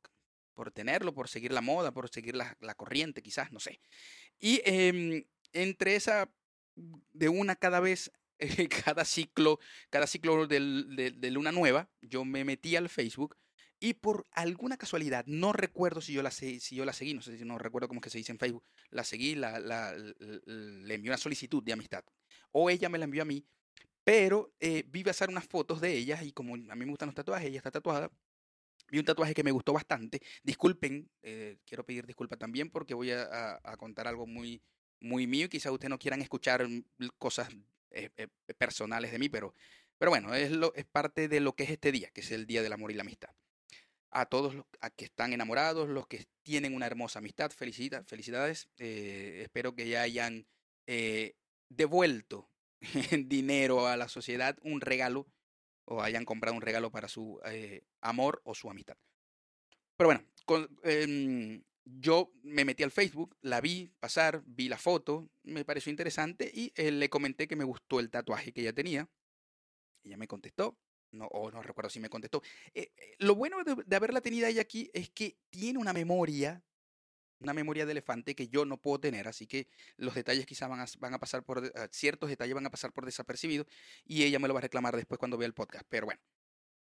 por 0.54 0.70
tenerlo, 0.70 1.12
por 1.14 1.28
seguir 1.28 1.52
la 1.52 1.60
moda, 1.60 1.92
por 1.92 2.08
seguir 2.08 2.36
la, 2.36 2.56
la 2.60 2.74
corriente, 2.74 3.22
quizás, 3.22 3.52
no 3.52 3.60
sé. 3.60 3.80
Y 4.38 4.60
em, 4.64 5.24
entre 5.52 5.96
esa, 5.96 6.30
de 6.74 7.28
una 7.28 7.56
cada 7.56 7.80
vez 7.80 8.12
cada 8.84 9.04
ciclo, 9.04 9.58
cada 9.90 10.06
ciclo 10.06 10.46
de, 10.46 11.30
luna 11.30 11.52
nueva, 11.52 11.88
yo 12.02 12.24
me 12.24 12.44
metí 12.44 12.76
al 12.76 12.88
Facebook 12.88 13.36
y 13.78 13.94
por 13.94 14.26
alguna 14.32 14.76
casualidad, 14.76 15.24
no 15.26 15.52
recuerdo 15.52 16.00
si 16.00 16.12
yo 16.12 16.22
la, 16.22 16.30
si 16.30 16.58
yo 16.58 16.84
la 16.84 16.92
seguí, 16.92 17.14
no 17.14 17.22
sé 17.22 17.36
si 17.36 17.44
no 17.44 17.58
recuerdo 17.58 17.88
cómo 17.88 18.00
es 18.00 18.04
que 18.04 18.10
se 18.10 18.18
dice 18.18 18.32
en 18.32 18.38
Facebook, 18.38 18.64
la 18.90 19.04
seguí, 19.04 19.34
la, 19.34 19.58
la, 19.58 19.94
le 19.94 20.94
envié 20.94 21.10
una 21.10 21.18
solicitud 21.18 21.62
de 21.62 21.72
amistad. 21.72 22.04
O 22.52 22.70
ella 22.70 22.88
me 22.88 22.98
la 22.98 23.04
envió 23.04 23.22
a 23.22 23.26
mí, 23.26 23.44
pero 24.02 24.54
eh, 24.60 24.84
vi 24.88 25.04
pasar 25.04 25.28
unas 25.28 25.46
fotos 25.46 25.80
de 25.80 25.92
ella 25.92 26.22
y 26.22 26.32
como 26.32 26.54
a 26.54 26.74
mí 26.74 26.84
me 26.84 26.90
gustan 26.90 27.08
los 27.08 27.14
tatuajes, 27.14 27.48
ella 27.48 27.58
está 27.58 27.70
tatuada. 27.70 28.10
Vi 28.88 28.98
un 28.98 29.04
tatuaje 29.04 29.34
que 29.34 29.42
me 29.42 29.50
gustó 29.50 29.72
bastante. 29.72 30.20
Disculpen, 30.42 31.10
eh, 31.22 31.58
quiero 31.66 31.84
pedir 31.84 32.06
disculpas 32.06 32.38
también 32.38 32.70
porque 32.70 32.94
voy 32.94 33.10
a, 33.10 33.58
a, 33.62 33.76
contar 33.76 34.06
algo 34.06 34.26
muy, 34.26 34.62
muy 35.00 35.26
mío. 35.26 35.48
Quizás 35.48 35.72
ustedes 35.72 35.90
no 35.90 35.98
quieran 35.98 36.22
escuchar 36.22 36.66
mm, 36.68 36.84
cosas 37.18 37.48
eh, 37.90 38.10
eh, 38.16 38.28
personales 38.58 39.10
de 39.10 39.18
mí, 39.18 39.28
pero, 39.28 39.54
pero 39.98 40.10
bueno, 40.10 40.34
es, 40.34 40.50
lo, 40.50 40.74
es 40.74 40.84
parte 40.84 41.28
de 41.28 41.40
lo 41.40 41.54
que 41.54 41.64
es 41.64 41.70
este 41.70 41.90
día, 41.90 42.10
que 42.10 42.20
es 42.20 42.30
el 42.30 42.46
Día 42.46 42.62
del 42.62 42.72
Amor 42.72 42.90
y 42.90 42.94
la 42.94 43.02
Amistad. 43.02 43.30
A 44.10 44.26
todos 44.26 44.54
los 44.54 44.64
a 44.80 44.90
que 44.90 45.04
están 45.04 45.32
enamorados, 45.32 45.88
los 45.88 46.06
que 46.06 46.26
tienen 46.42 46.74
una 46.74 46.86
hermosa 46.86 47.18
amistad, 47.18 47.50
felicidades. 47.50 48.06
felicidades. 48.06 48.68
Eh, 48.78 49.40
espero 49.42 49.74
que 49.74 49.88
ya 49.88 50.02
hayan 50.02 50.46
devuelto 51.68 52.48
dinero 53.26 53.86
a 53.86 53.96
la 53.96 54.08
sociedad, 54.08 54.56
un 54.62 54.80
regalo, 54.80 55.26
o 55.84 56.02
hayan 56.02 56.24
comprado 56.24 56.56
un 56.56 56.62
regalo 56.62 56.90
para 56.90 57.08
su 57.08 57.40
amor 58.00 58.40
o 58.44 58.54
su 58.54 58.70
amistad. 58.70 58.96
Pero 59.96 60.08
bueno, 60.08 60.24
em, 60.82 61.62
yo 61.84 62.32
me 62.42 62.64
metí 62.64 62.82
al 62.82 62.90
Facebook, 62.90 63.36
la 63.40 63.60
vi 63.60 63.90
pasar, 64.00 64.42
vi 64.44 64.68
la 64.68 64.76
foto, 64.76 65.28
me 65.44 65.64
pareció 65.64 65.90
interesante 65.90 66.50
y 66.52 66.72
eh, 66.74 66.90
le 66.90 67.08
comenté 67.08 67.48
que 67.48 67.56
me 67.56 67.64
gustó 67.64 68.00
el 68.00 68.10
tatuaje 68.10 68.52
que 68.52 68.60
ella 68.60 68.72
tenía. 68.72 69.08
Ella 70.04 70.16
me 70.16 70.28
contestó, 70.28 70.76
no, 71.16 71.26
o 71.26 71.50
no 71.50 71.62
recuerdo 71.62 71.90
si 71.90 72.00
me 72.00 72.08
contestó. 72.10 72.42
Eh, 72.74 72.92
eh, 72.96 73.14
lo 73.18 73.34
bueno 73.34 73.58
de, 73.64 73.96
haberla 73.96 74.20
tenido 74.20 74.46
ella 74.46 74.62
aquí 74.62 74.90
es 74.94 75.10
que 75.10 75.38
tiene 75.50 75.78
una 75.78 75.92
memoria 75.92 76.62
una 77.40 77.52
memoria 77.52 77.84
de 77.86 77.92
elefante 77.92 78.34
que 78.34 78.48
yo 78.48 78.64
no 78.64 78.78
puedo 78.78 79.00
tener, 79.00 79.28
así 79.28 79.46
que 79.46 79.68
los 79.96 80.14
detalles 80.14 80.46
quizás 80.46 80.68
van 80.68 80.80
a, 80.80 80.86
van 80.98 81.14
a 81.14 81.18
pasar 81.18 81.44
por, 81.44 81.64
eh, 81.64 81.88
ciertos 81.90 82.28
detalles 82.28 82.54
van 82.54 82.66
a 82.66 82.70
pasar 82.70 82.92
por 82.92 83.04
desapercibidos 83.04 83.66
y 84.04 84.24
ella 84.24 84.38
me 84.38 84.48
lo 84.48 84.54
va 84.54 84.60
a 84.60 84.62
reclamar 84.62 84.96
después 84.96 85.18
cuando 85.18 85.36
vea 85.36 85.46
el 85.46 85.54
podcast. 85.54 85.84
Pero 85.88 86.06
bueno, 86.06 86.20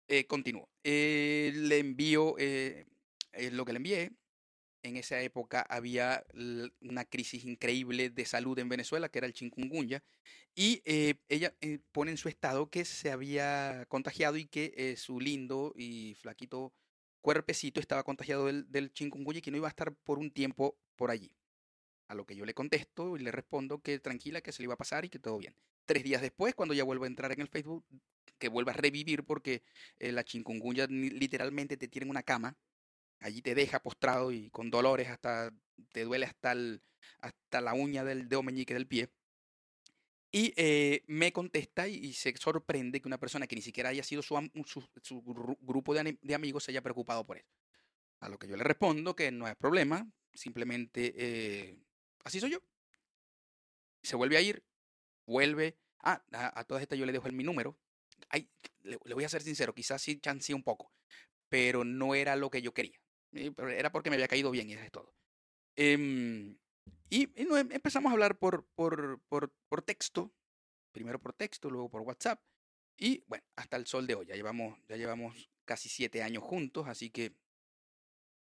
eh, 0.09 0.27
continúo. 0.27 0.69
Eh, 0.83 1.53
le 1.55 1.79
envío 1.79 2.37
lo 2.37 3.65
que 3.65 3.73
le 3.73 3.77
envié. 3.77 4.13
En 4.83 4.97
esa 4.97 5.21
época 5.21 5.61
había 5.69 6.25
una 6.81 7.05
crisis 7.05 7.45
increíble 7.45 8.11
de 8.11 8.25
salud 8.25 8.59
en 8.59 8.69
Venezuela, 8.69 9.09
que 9.09 9.19
era 9.19 9.27
el 9.27 9.35
chikungunya, 9.35 10.03
y 10.55 10.83
ella 11.29 11.55
pone 11.93 12.13
en 12.13 12.17
su 12.17 12.29
estado 12.29 12.71
que 12.71 12.85
se 12.85 13.11
había 13.11 13.85
contagiado 13.89 14.37
y 14.37 14.47
que 14.47 14.95
su 14.97 15.21
lindo 15.21 15.75
y 15.77 16.15
flaquito 16.15 16.73
cuerpecito 17.21 17.81
estaba 17.81 18.03
contagiado 18.03 18.47
del, 18.47 18.71
del 18.71 18.93
y 18.95 19.41
que 19.41 19.51
no 19.51 19.57
iba 19.57 19.69
a 19.69 19.71
estar 19.71 19.95
por 19.95 20.19
un 20.19 20.31
tiempo 20.31 20.77
por 20.97 21.11
allí. 21.11 21.33
A 22.09 22.15
lo 22.15 22.27
que 22.27 22.35
yo 22.35 22.45
le 22.45 22.55
contesto 22.55 23.17
y 23.17 23.21
le 23.21 23.31
respondo 23.31 23.81
que 23.81 23.99
tranquila, 24.01 24.41
que 24.41 24.53
se 24.53 24.63
le 24.63 24.65
iba 24.65 24.75
a 24.75 24.79
pasar 24.79 25.05
y 25.05 25.09
que 25.09 25.19
todo 25.19 25.39
bien. 25.39 25.55
Tres 25.85 26.03
días 26.03 26.23
después, 26.23 26.55
cuando 26.55 26.75
ya 26.75 26.85
vuelvo 26.85 27.05
a 27.05 27.07
entrar 27.07 27.33
en 27.33 27.41
el 27.41 27.49
Facebook, 27.49 27.85
que 28.39 28.49
vuelva 28.49 28.73
a 28.73 28.75
revivir 28.75 29.23
porque 29.25 29.63
eh, 29.99 30.11
la 30.13 30.25
chikungunya 30.25 30.87
literalmente 30.89 31.77
te 31.77 31.89
tiene 31.89 32.05
en 32.05 32.11
una 32.11 32.23
cama, 32.23 32.57
allí 33.21 33.43
te 33.43 33.55
deja 33.55 33.83
postrado 33.83 34.33
y 34.33 34.51
con 34.51 34.71
dolores 34.71 35.09
hasta 35.09 35.53
te 35.93 36.05
duele 36.05 36.27
hasta, 36.27 36.53
el, 36.53 36.83
hasta 37.21 37.61
la 37.61 37.75
uña 37.75 38.05
del 38.05 38.29
dedo 38.29 38.43
meñique 38.43 38.75
del 38.75 38.87
pie. 38.87 39.11
Y 40.33 40.53
eh, 40.57 41.03
me 41.09 41.33
contesta 41.33 41.89
y, 41.89 42.13
se 42.13 42.37
sorprende 42.37 43.01
que 43.01 43.09
una 43.09 43.19
persona 43.19 43.47
que 43.49 43.57
ni 43.57 43.63
siquiera 43.63 43.89
haya 43.89 44.05
sido 44.05 44.23
su, 44.23 44.51
su, 45.03 45.23
grupo 45.61 45.93
de, 45.95 46.35
amigos 46.35 46.65
se 46.65 46.71
haya 46.71 46.83
preocupado 46.83 47.27
por 47.27 47.39
eso. 47.39 47.49
A 48.21 48.29
lo 48.29 48.39
que 48.39 48.47
yo 48.47 48.57
le 48.57 48.63
respondo 48.63 49.17
que 49.17 49.33
no 49.33 49.47
hay 49.47 49.55
problema, 49.55 50.09
simplemente 50.33 51.15
eh, 51.17 51.79
así 52.23 52.39
soy 52.39 52.53
yo. 52.53 52.59
Se 54.03 54.15
vuelve 54.15 54.37
a 54.37 54.41
ir, 54.41 54.63
vuelve. 55.27 55.77
Ah, 55.99 56.23
a, 56.33 56.65
todas 56.65 56.83
estas 56.83 56.99
yo 56.99 57.07
le 57.07 57.13
dejo 57.13 57.27
el, 57.27 57.33
mi 57.33 57.43
número. 57.43 57.77
Ay, 58.29 58.49
le, 58.83 58.99
voy 58.99 59.25
a 59.25 59.29
ser 59.29 59.43
sincero, 59.43 59.75
quizás 59.75 60.01
sí 60.01 60.21
chancé 60.21 60.55
un 60.55 60.63
poco, 60.63 60.93
pero 61.49 61.85
no 61.85 62.15
era 62.15 62.37
lo 62.37 62.51
que 62.51 62.63
yo 62.63 62.73
quería. 62.73 63.01
Era 63.33 63.93
porque 63.93 64.11
me 64.11 64.17
había 64.17 64.29
caído 64.29 64.51
bien 64.51 64.69
y 64.71 64.75
eso 64.75 64.83
es 64.83 64.91
todo. 64.91 65.15
Eh, 65.77 66.57
y, 67.11 67.29
em, 67.35 67.73
empezamos 67.73 68.11
a 68.11 68.13
hablar 68.13 68.39
por, 68.39 68.67
por, 68.75 69.21
por, 69.29 69.53
por, 69.69 69.83
texto, 69.83 70.33
primero 70.93 71.21
por 71.21 71.33
texto, 71.33 71.69
luego 71.69 71.91
por 71.91 72.03
WhatsApp. 72.03 72.41
Y 72.97 73.25
bueno, 73.27 73.45
hasta 73.57 73.77
el 73.77 73.87
sol 73.87 74.07
de 74.07 74.15
hoy, 74.15 74.27
ya 74.27 74.37
llevamos, 74.37 74.79
ya 74.89 74.97
llevamos 74.97 75.51
casi 75.65 75.89
siete 75.89 76.23
años 76.23 76.45
juntos, 76.45 76.87
así 76.87 77.11
que 77.11 77.35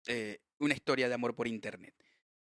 eh, 0.06 0.40
una 0.58 0.74
historia 0.74 1.08
de 1.08 1.14
amor 1.14 1.34
por 1.34 1.46
Internet. 1.46 1.94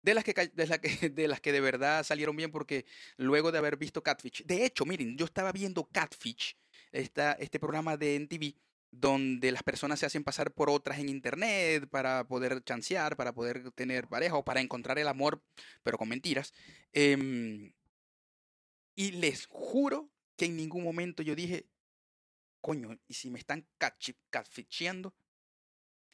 De 0.02 0.14
las, 0.14 0.24
que, 0.24 0.34
de, 0.34 0.68
la 0.68 0.80
que, 0.80 1.10
de 1.10 1.28
las 1.28 1.42
que 1.42 1.52
de 1.52 1.62
verdad 1.62 2.04
salieron 2.04 2.36
bien 2.36 2.52
porque 2.52 2.86
luego 3.18 3.52
de 3.52 3.58
haber 3.58 3.78
visto 3.78 4.04
Catfish, 4.04 4.46
de 4.46 4.66
hecho, 4.66 4.86
miren, 4.86 5.18
yo 5.18 5.26
estaba 5.26 5.52
viendo 5.52 5.86
Catfish, 5.86 6.58
esta, 6.92 7.34
este 7.34 7.60
programa 7.60 7.98
de 7.98 8.16
NTV, 8.16 8.56
donde 8.94 9.52
las 9.52 9.64
personas 9.64 10.00
se 10.00 10.06
hacen 10.06 10.24
pasar 10.24 10.54
por 10.54 10.70
otras 10.70 11.00
en 11.00 11.10
internet 11.10 11.90
para 11.90 12.28
poder 12.28 12.64
chancear, 12.64 13.18
para 13.18 13.34
poder 13.34 13.72
tener 13.72 14.08
pareja 14.08 14.36
o 14.36 14.46
para 14.46 14.62
encontrar 14.62 15.00
el 15.00 15.08
amor, 15.08 15.44
pero 15.82 15.98
con 15.98 16.10
mentiras. 16.10 16.54
Em, 16.92 17.74
y 18.96 19.12
les 19.14 19.48
juro 19.48 20.12
que 20.38 20.46
en 20.46 20.56
ningún 20.56 20.84
momento 20.84 21.24
yo 21.24 21.36
dije, 21.36 21.68
coño, 22.62 23.00
¿y 23.08 23.16
si 23.16 23.32
me 23.32 23.40
están 23.40 23.68
catficheando? 24.30 25.16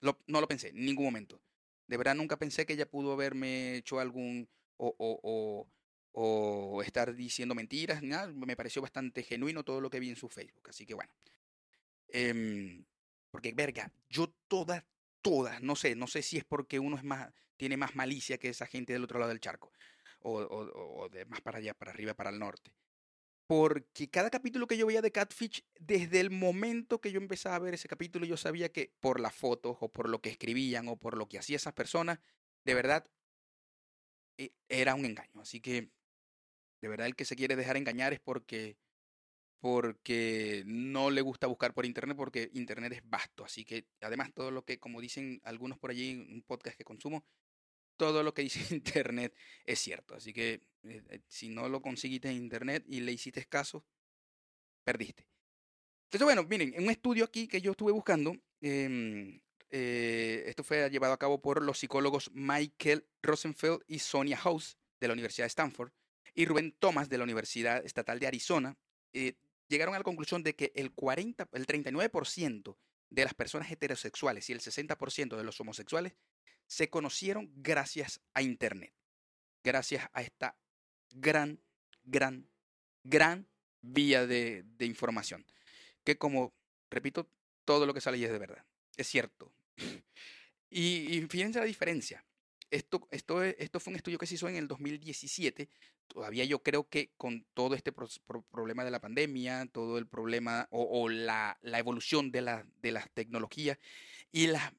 no 0.01 0.39
lo 0.39 0.47
pensé, 0.47 0.69
en 0.69 0.85
ningún 0.85 1.05
momento. 1.05 1.41
De 1.87 1.97
verdad 1.97 2.15
nunca 2.15 2.37
pensé 2.37 2.65
que 2.65 2.73
ella 2.73 2.89
pudo 2.89 3.11
haberme 3.11 3.75
hecho 3.75 3.99
algún 3.99 4.47
o, 4.77 4.95
o, 4.97 5.19
o, 6.13 6.73
o 6.73 6.81
estar 6.81 7.13
diciendo 7.13 7.55
mentiras. 7.55 8.01
Nada. 8.01 8.27
Me 8.27 8.55
pareció 8.55 8.81
bastante 8.81 9.23
genuino 9.23 9.65
todo 9.65 9.81
lo 9.81 9.89
que 9.89 9.99
vi 9.99 10.09
en 10.09 10.15
su 10.15 10.29
Facebook. 10.29 10.69
Así 10.69 10.85
que 10.85 10.93
bueno. 10.93 11.11
Eh, 12.11 12.83
porque, 13.31 13.53
verga, 13.53 13.93
yo 14.09 14.33
todas, 14.47 14.83
todas, 15.21 15.61
no 15.61 15.75
sé, 15.75 15.95
no 15.95 16.07
sé 16.07 16.21
si 16.21 16.37
es 16.37 16.45
porque 16.45 16.79
uno 16.79 16.97
es 16.97 17.03
más, 17.03 17.31
tiene 17.57 17.77
más 17.77 17.95
malicia 17.95 18.37
que 18.37 18.49
esa 18.49 18.65
gente 18.65 18.93
del 18.93 19.03
otro 19.03 19.19
lado 19.19 19.29
del 19.29 19.39
charco, 19.39 19.71
o, 20.21 20.41
o, 20.41 21.03
o 21.03 21.09
de 21.09 21.25
más 21.25 21.41
para 21.41 21.59
allá, 21.59 21.73
para 21.73 21.91
arriba, 21.91 22.13
para 22.13 22.31
el 22.31 22.39
norte. 22.39 22.73
Porque 23.47 24.09
cada 24.09 24.29
capítulo 24.29 24.67
que 24.67 24.77
yo 24.77 24.85
veía 24.85 25.01
de 25.01 25.11
Catfish, 25.11 25.65
desde 25.79 26.19
el 26.19 26.29
momento 26.29 27.01
que 27.01 27.11
yo 27.11 27.19
empezaba 27.19 27.55
a 27.55 27.59
ver 27.59 27.73
ese 27.73 27.87
capítulo, 27.87 28.25
yo 28.25 28.37
sabía 28.37 28.71
que 28.71 28.93
por 28.99 29.19
las 29.19 29.33
fotos, 29.33 29.77
o 29.79 29.91
por 29.91 30.07
lo 30.07 30.21
que 30.21 30.29
escribían, 30.29 30.87
o 30.87 30.97
por 30.97 31.17
lo 31.17 31.27
que 31.27 31.39
hacían 31.39 31.55
esas 31.55 31.73
personas, 31.73 32.19
de 32.63 32.73
verdad, 32.75 33.09
e, 34.37 34.53
era 34.69 34.95
un 34.95 35.05
engaño. 35.05 35.41
Así 35.41 35.61
que, 35.61 35.91
de 36.81 36.87
verdad, 36.87 37.07
el 37.07 37.15
que 37.15 37.25
se 37.25 37.35
quiere 37.35 37.55
dejar 37.55 37.77
engañar 37.77 38.13
es 38.13 38.19
porque 38.19 38.77
porque 39.59 40.63
no 40.65 41.09
le 41.11 41.21
gusta 41.21 41.47
buscar 41.47 41.73
por 41.73 41.85
internet 41.85 42.17
porque 42.17 42.49
internet 42.53 42.93
es 42.93 43.01
vasto. 43.09 43.45
Así 43.45 43.65
que 43.65 43.87
además 44.01 44.33
todo 44.33 44.51
lo 44.51 44.63
que, 44.63 44.79
como 44.79 45.01
dicen 45.01 45.41
algunos 45.43 45.77
por 45.77 45.91
allí 45.91 46.11
en 46.11 46.33
un 46.33 46.41
podcast 46.43 46.77
que 46.77 46.83
consumo, 46.83 47.25
todo 47.97 48.23
lo 48.23 48.33
que 48.33 48.43
dice 48.43 48.59
internet 48.75 49.35
es 49.65 49.79
cierto. 49.79 50.15
Así 50.15 50.33
que 50.33 50.61
eh, 50.83 51.03
eh, 51.09 51.21
si 51.27 51.49
no 51.49 51.69
lo 51.69 51.81
conseguiste 51.81 52.29
en 52.29 52.37
internet 52.37 52.83
y 52.87 53.01
le 53.01 53.11
hiciste 53.11 53.45
caso, 53.45 53.85
perdiste. 54.83 55.27
Entonces, 56.05 56.25
bueno, 56.25 56.43
miren, 56.43 56.73
en 56.73 56.83
un 56.85 56.89
estudio 56.89 57.25
aquí 57.25 57.47
que 57.47 57.61
yo 57.61 57.71
estuve 57.71 57.91
buscando, 57.91 58.35
eh, 58.61 59.39
eh, 59.69 60.43
esto 60.47 60.63
fue 60.63 60.89
llevado 60.89 61.13
a 61.13 61.19
cabo 61.19 61.41
por 61.41 61.61
los 61.61 61.77
psicólogos 61.77 62.31
Michael 62.33 63.05
Rosenfeld 63.21 63.81
y 63.87 63.99
Sonia 63.99 64.37
House 64.37 64.77
de 64.99 65.07
la 65.07 65.13
Universidad 65.13 65.45
de 65.45 65.49
Stanford 65.49 65.91
y 66.33 66.45
Rubén 66.45 66.75
Thomas 66.79 67.09
de 67.09 67.17
la 67.19 67.23
Universidad 67.23 67.85
Estatal 67.85 68.19
de 68.19 68.27
Arizona. 68.27 68.77
Llegaron 69.69 69.95
a 69.95 69.99
la 69.99 70.03
conclusión 70.03 70.43
de 70.43 70.55
que 70.55 70.71
el, 70.75 70.91
40, 70.91 71.47
el 71.53 71.65
39% 71.65 72.75
de 73.09 73.23
las 73.23 73.33
personas 73.33 73.71
heterosexuales 73.71 74.49
y 74.49 74.53
el 74.53 74.59
60% 74.59 75.37
de 75.37 75.43
los 75.43 75.59
homosexuales 75.61 76.13
se 76.67 76.89
conocieron 76.89 77.51
gracias 77.55 78.21
a 78.33 78.41
Internet, 78.41 78.93
gracias 79.63 80.07
a 80.13 80.21
esta 80.21 80.57
gran, 81.11 81.59
gran, 82.03 82.47
gran 83.03 83.47
vía 83.81 84.27
de, 84.27 84.65
información. 84.81 85.45
Que 86.03 86.17
como, 86.17 86.53
repito, 86.89 87.29
todo 87.65 87.85
lo 87.85 87.93
que 87.93 88.01
sale 88.01 88.23
es 88.23 88.31
de 88.31 88.39
verdad. 88.39 88.65
Es 88.97 89.07
cierto. 89.07 89.53
Y 90.71 91.25
fíjense 91.31 91.57
la 91.57 91.65
diferencia. 91.65 92.23
Esto, 92.71 93.07
esto, 93.11 93.43
esto 93.43 93.79
fue 93.79 93.91
un 93.91 93.97
estudio 93.97 94.17
que 94.17 94.27
se 94.27 94.35
hizo 94.35 94.47
en 94.47 94.55
el 94.55 94.67
2017 94.67 95.69
todavía 96.09 96.43
yo 96.43 96.61
creo 96.61 96.89
que 96.89 97.11
con 97.15 97.45
todo 97.53 97.75
este 97.75 97.93
problema 97.93 98.83
de 98.83 98.91
la 98.91 98.99
pandemia, 98.99 99.67
todo 99.71 99.97
el 99.97 100.07
problema 100.07 100.67
o, 100.71 101.07
la, 101.07 101.57
la, 101.61 101.79
evolución 101.79 102.31
de 102.31 102.41
la, 102.41 102.65
de 102.81 102.91
las 102.91 103.09
tecnologías 103.11 103.77
y 104.31 104.47
la 104.47 104.73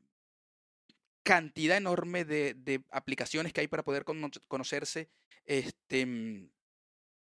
cantidad 1.22 1.76
enorme 1.76 2.24
de, 2.24 2.54
de 2.54 2.82
aplicaciones 2.90 3.52
que 3.52 3.62
hay 3.62 3.68
para 3.68 3.84
poder 3.84 4.04
conocerse, 4.48 5.08
este, 5.46 6.04
mm, 6.04 6.50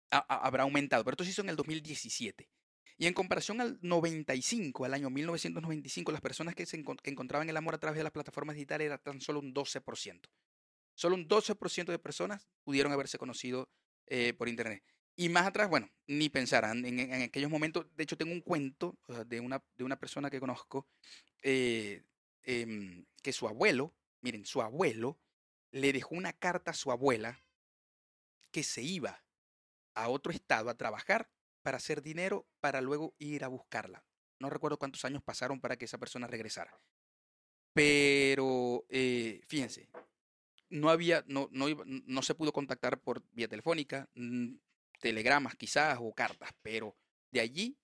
habrá 0.10 0.64
aumentado. 0.64 1.04
Pero 1.04 1.14
esto 1.14 1.24
se 1.24 1.30
hizo 1.30 1.42
en 1.44 1.50
el 1.50 1.56
2017. 1.56 2.50
Y 2.98 3.08
en 3.08 3.14
comparación 3.14 3.62
al 3.62 3.80
95, 3.82 4.84
al 4.84 4.94
año 4.94 5.10
1995, 5.10 6.12
las 6.12 6.22
personas 6.22 6.54
que, 6.54 6.66
se 6.66 6.84
que 6.84 7.10
encontraban 7.10 7.50
el 7.50 7.56
amor 7.56 7.76
a 7.76 7.78
través 7.78 7.98
de 7.98 8.04
las 8.04 8.12
plataformas 8.12 8.56
digitales 8.56 8.88
era 8.88 8.98
tan 8.98 9.22
solo 9.22 9.40
un 9.40 9.54
12%. 9.54 10.20
Solo 11.00 11.16
un 11.16 11.30
12% 11.30 11.86
de 11.86 11.98
personas 11.98 12.46
pudieron 12.62 12.92
haberse 12.92 13.18
conocido 13.18 13.70
eh, 14.08 14.34
por 14.34 14.50
internet. 14.50 14.84
Y 15.16 15.30
más 15.30 15.48
atrás, 15.48 15.70
bueno, 15.70 15.90
ni 16.08 16.28
pensarán. 16.28 16.86
En, 16.86 17.22
aquellos 17.22 17.50
momentos, 17.50 17.86
de 17.96 18.04
hecho, 18.04 18.18
tengo 18.18 18.34
un 18.34 18.42
cuento 18.42 19.00
de, 19.26 19.40
una, 19.40 19.64
de 19.78 19.86
una 19.86 19.98
persona 19.98 20.30
que 20.30 20.42
conozco 20.42 20.90
eh, 21.42 22.04
em, 22.44 23.06
que 23.24 23.32
su 23.32 23.48
abuelo, 23.48 23.96
miren, 24.20 24.46
su 24.46 24.62
abuelo 24.62 25.18
le 25.72 25.94
dejó 25.94 26.16
una 26.16 26.34
carta 26.34 26.72
a 26.72 26.74
su 26.74 26.92
abuela 26.92 27.42
que 28.52 28.64
se 28.64 28.82
iba 28.82 29.24
a 29.94 30.10
otro 30.10 30.34
estado 30.34 30.70
a 30.70 30.76
trabajar 30.76 31.32
para 31.62 31.78
hacer 31.78 32.02
dinero 32.02 32.46
para 32.60 32.82
luego 32.82 33.16
ir 33.20 33.46
a 33.46 33.48
buscarla. 33.48 34.04
No 34.38 34.50
recuerdo 34.50 34.78
cuántos 34.78 35.06
años 35.06 35.24
pasaron 35.24 35.62
para 35.62 35.78
que 35.78 35.86
esa 35.86 35.98
persona 35.98 36.28
regresara. 36.28 36.78
Pero 37.72 38.86
eh, 38.90 39.40
fíjense, 39.48 39.88
no 40.70 40.90
había, 40.90 41.24
no, 41.28 41.50
no, 41.52 41.68
no 41.86 42.22
se 42.22 42.36
pudo 42.36 42.54
contactar 42.54 43.02
por 43.02 43.24
vía 43.32 43.48
telefónica, 43.48 44.10
mm, 44.16 44.56
telegramas 45.02 45.56
quizás 45.56 45.98
o 46.02 46.14
cartas, 46.14 46.52
pero 46.62 46.96
de 47.32 47.42
allí 47.42 47.78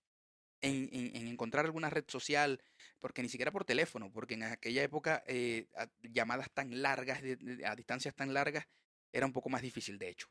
en, 0.62 0.89
en, 0.92 1.27
encontrar 1.27 1.65
alguna 1.65 1.89
red 1.89 2.06
social, 2.08 2.62
porque 3.00 3.22
ni 3.22 3.30
siquiera 3.30 3.51
por 3.51 3.65
teléfono, 3.65 4.12
porque 4.12 4.36
en 4.36 4.44
aquella 4.44 4.84
época 4.84 5.24
eh, 5.27 5.68
llamadas 6.01 6.51
tan 6.51 6.82
largas, 6.82 7.22
a 7.65 7.75
distancias 7.75 8.15
tan 8.15 8.34
largas, 8.34 8.65
era 9.12 9.25
un 9.25 9.34
poco 9.34 9.50
más 9.50 9.62
difícil, 9.62 9.98
de 9.98 10.10
hecho. 10.10 10.27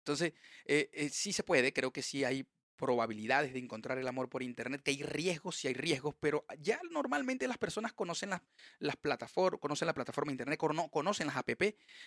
Entonces, 0.00 0.34
eh, 0.64 0.88
eh, 0.92 1.08
sí 1.08 1.32
se 1.32 1.42
puede, 1.42 1.72
creo 1.72 1.92
que 1.92 2.02
sí 2.02 2.24
hay 2.24 2.46
probabilidades 2.76 3.52
de 3.52 3.58
encontrar 3.58 3.98
el 3.98 4.06
amor 4.08 4.28
por 4.28 4.42
Internet, 4.42 4.82
que 4.82 4.90
hay 4.92 5.02
riesgos, 5.02 5.56
sí 5.56 5.68
hay 5.68 5.74
riesgos, 5.74 6.14
pero 6.20 6.44
ya 6.58 6.80
normalmente 6.90 7.48
las 7.48 7.58
personas 7.58 7.92
conocen 7.92 8.30
las, 8.30 8.42
las 8.78 8.96
plataformas, 8.96 9.60
conocen 9.60 9.86
la 9.86 9.94
plataforma 9.94 10.30
de 10.30 10.34
Internet, 10.34 10.58
conocen 10.90 11.26
las 11.26 11.36
app, 11.36 11.50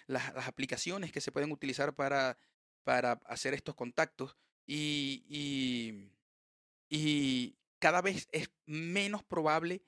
las, 0.07 0.47
aplicaciones 0.47 1.11
que 1.11 1.21
se 1.21 1.31
pueden 1.31 1.51
utilizar 1.51 1.95
para, 1.95 2.38
para 2.83 3.13
hacer 3.25 3.53
estos 3.53 3.75
contactos 3.75 4.38
y, 4.65 5.25
y, 5.27 6.11
y 6.89 7.57
cada 7.79 8.01
vez 8.01 8.29
es 8.31 8.51
menos 8.65 9.23
probable 9.23 9.83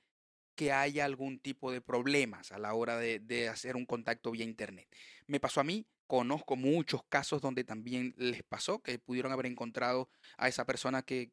que 0.54 0.72
haya 0.72 1.04
algún 1.04 1.38
tipo 1.38 1.72
de 1.72 1.80
problemas 1.80 2.52
a 2.52 2.58
la 2.58 2.74
hora 2.74 2.98
de, 2.98 3.18
de 3.20 3.48
hacer 3.48 3.76
un 3.76 3.86
contacto 3.86 4.30
vía 4.32 4.44
Internet. 4.44 4.88
Me 5.26 5.40
pasó 5.40 5.60
a 5.60 5.64
mí, 5.64 5.86
Conozco 6.12 6.56
muchos 6.56 7.02
casos 7.08 7.40
donde 7.40 7.64
también 7.64 8.14
les 8.18 8.42
pasó 8.42 8.82
que 8.82 8.98
pudieron 8.98 9.32
haber 9.32 9.46
encontrado 9.46 10.10
a 10.36 10.46
esa 10.46 10.66
persona 10.66 11.00
que, 11.00 11.32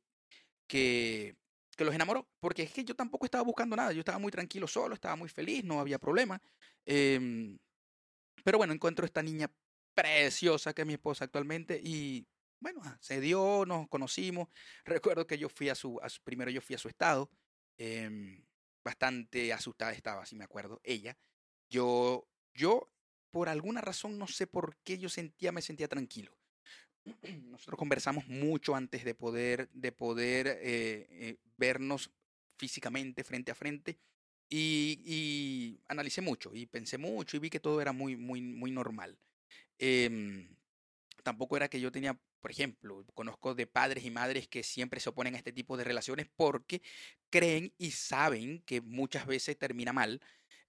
que, 0.69 1.35
que 1.75 1.83
los 1.83 1.93
enamoró. 1.93 2.29
Porque 2.39 2.63
es 2.63 2.71
que 2.71 2.85
yo 2.85 2.95
tampoco 2.95 3.25
estaba 3.25 3.43
buscando 3.43 3.75
nada. 3.75 3.91
Yo 3.91 3.99
estaba 3.99 4.19
muy 4.19 4.31
tranquilo 4.31 4.67
solo, 4.67 4.95
estaba 4.95 5.17
muy 5.17 5.27
feliz, 5.27 5.65
no 5.65 5.81
había 5.81 5.99
problema. 5.99 6.41
Em, 6.85 7.59
pero 8.45 8.57
bueno, 8.57 8.71
encuentro 8.71 9.05
esta 9.05 9.21
niña 9.21 9.51
preciosa 9.93 10.73
que 10.73 10.83
es 10.83 10.87
mi 10.87 10.93
esposa 10.93 11.25
actualmente 11.25 11.81
y 11.83 12.25
bueno, 12.61 12.81
se 13.01 13.19
dio, 13.19 13.65
nos 13.65 13.89
conocimos. 13.89 14.47
Recuerdo 14.85 15.27
que 15.27 15.37
yo 15.37 15.49
fui 15.49 15.67
a 15.67 15.75
su, 15.75 15.99
primero 16.23 16.51
yo 16.51 16.61
fui 16.61 16.77
a 16.77 16.79
su 16.79 16.87
estado, 16.87 17.29
em, 17.77 18.45
bastante 18.85 19.51
asustada 19.51 19.91
estaba, 19.91 20.25
si 20.25 20.37
me 20.37 20.45
acuerdo, 20.45 20.79
ella. 20.85 21.17
Yo, 21.69 22.29
yo 22.53 22.89
por 23.31 23.49
alguna 23.49 23.81
razón, 23.81 24.17
no 24.17 24.27
sé 24.27 24.47
por 24.47 24.77
qué 24.77 24.97
yo 24.97 25.09
sentía, 25.09 25.51
me 25.51 25.61
sentía 25.61 25.87
tranquilo. 25.87 26.35
Nosotros 27.43 27.77
conversamos 27.77 28.27
mucho 28.27 28.75
antes 28.75 29.03
de 29.03 29.15
poder, 29.15 29.69
de 29.71 29.91
poder 29.91 30.47
eh, 30.47 31.07
eh, 31.09 31.37
vernos 31.57 32.11
físicamente 32.57 33.23
frente 33.23 33.51
a 33.51 33.55
frente 33.55 33.97
y, 34.49 35.79
analicé 35.87 36.21
mucho 36.21 36.53
y 36.53 36.65
pensé 36.65 36.97
mucho 36.97 37.37
y 37.37 37.39
vi 37.39 37.49
que 37.49 37.59
todo 37.59 37.81
era 37.81 37.93
muy, 37.93 38.15
muy, 38.15 38.41
muy 38.41 38.71
normal. 38.71 39.17
Eh, 39.77 40.49
tampoco 41.23 41.55
era 41.55 41.69
que 41.69 41.79
yo 41.79 41.91
tenía, 41.91 42.19
por 42.41 42.51
ejemplo, 42.51 43.05
conozco 43.13 43.53
de 43.53 43.67
padres 43.67 44.03
y 44.03 44.11
madres 44.11 44.47
que 44.47 44.63
siempre 44.63 44.99
se 44.99 45.09
oponen 45.09 45.35
a 45.35 45.37
este 45.37 45.53
tipo 45.53 45.77
de 45.77 45.83
relaciones 45.83 46.27
porque 46.35 46.81
creen 47.29 47.73
y 47.77 47.91
saben 47.91 48.61
que 48.63 48.81
muchas 48.81 49.25
veces 49.25 49.57
termina 49.57 49.93
mal 49.93 50.21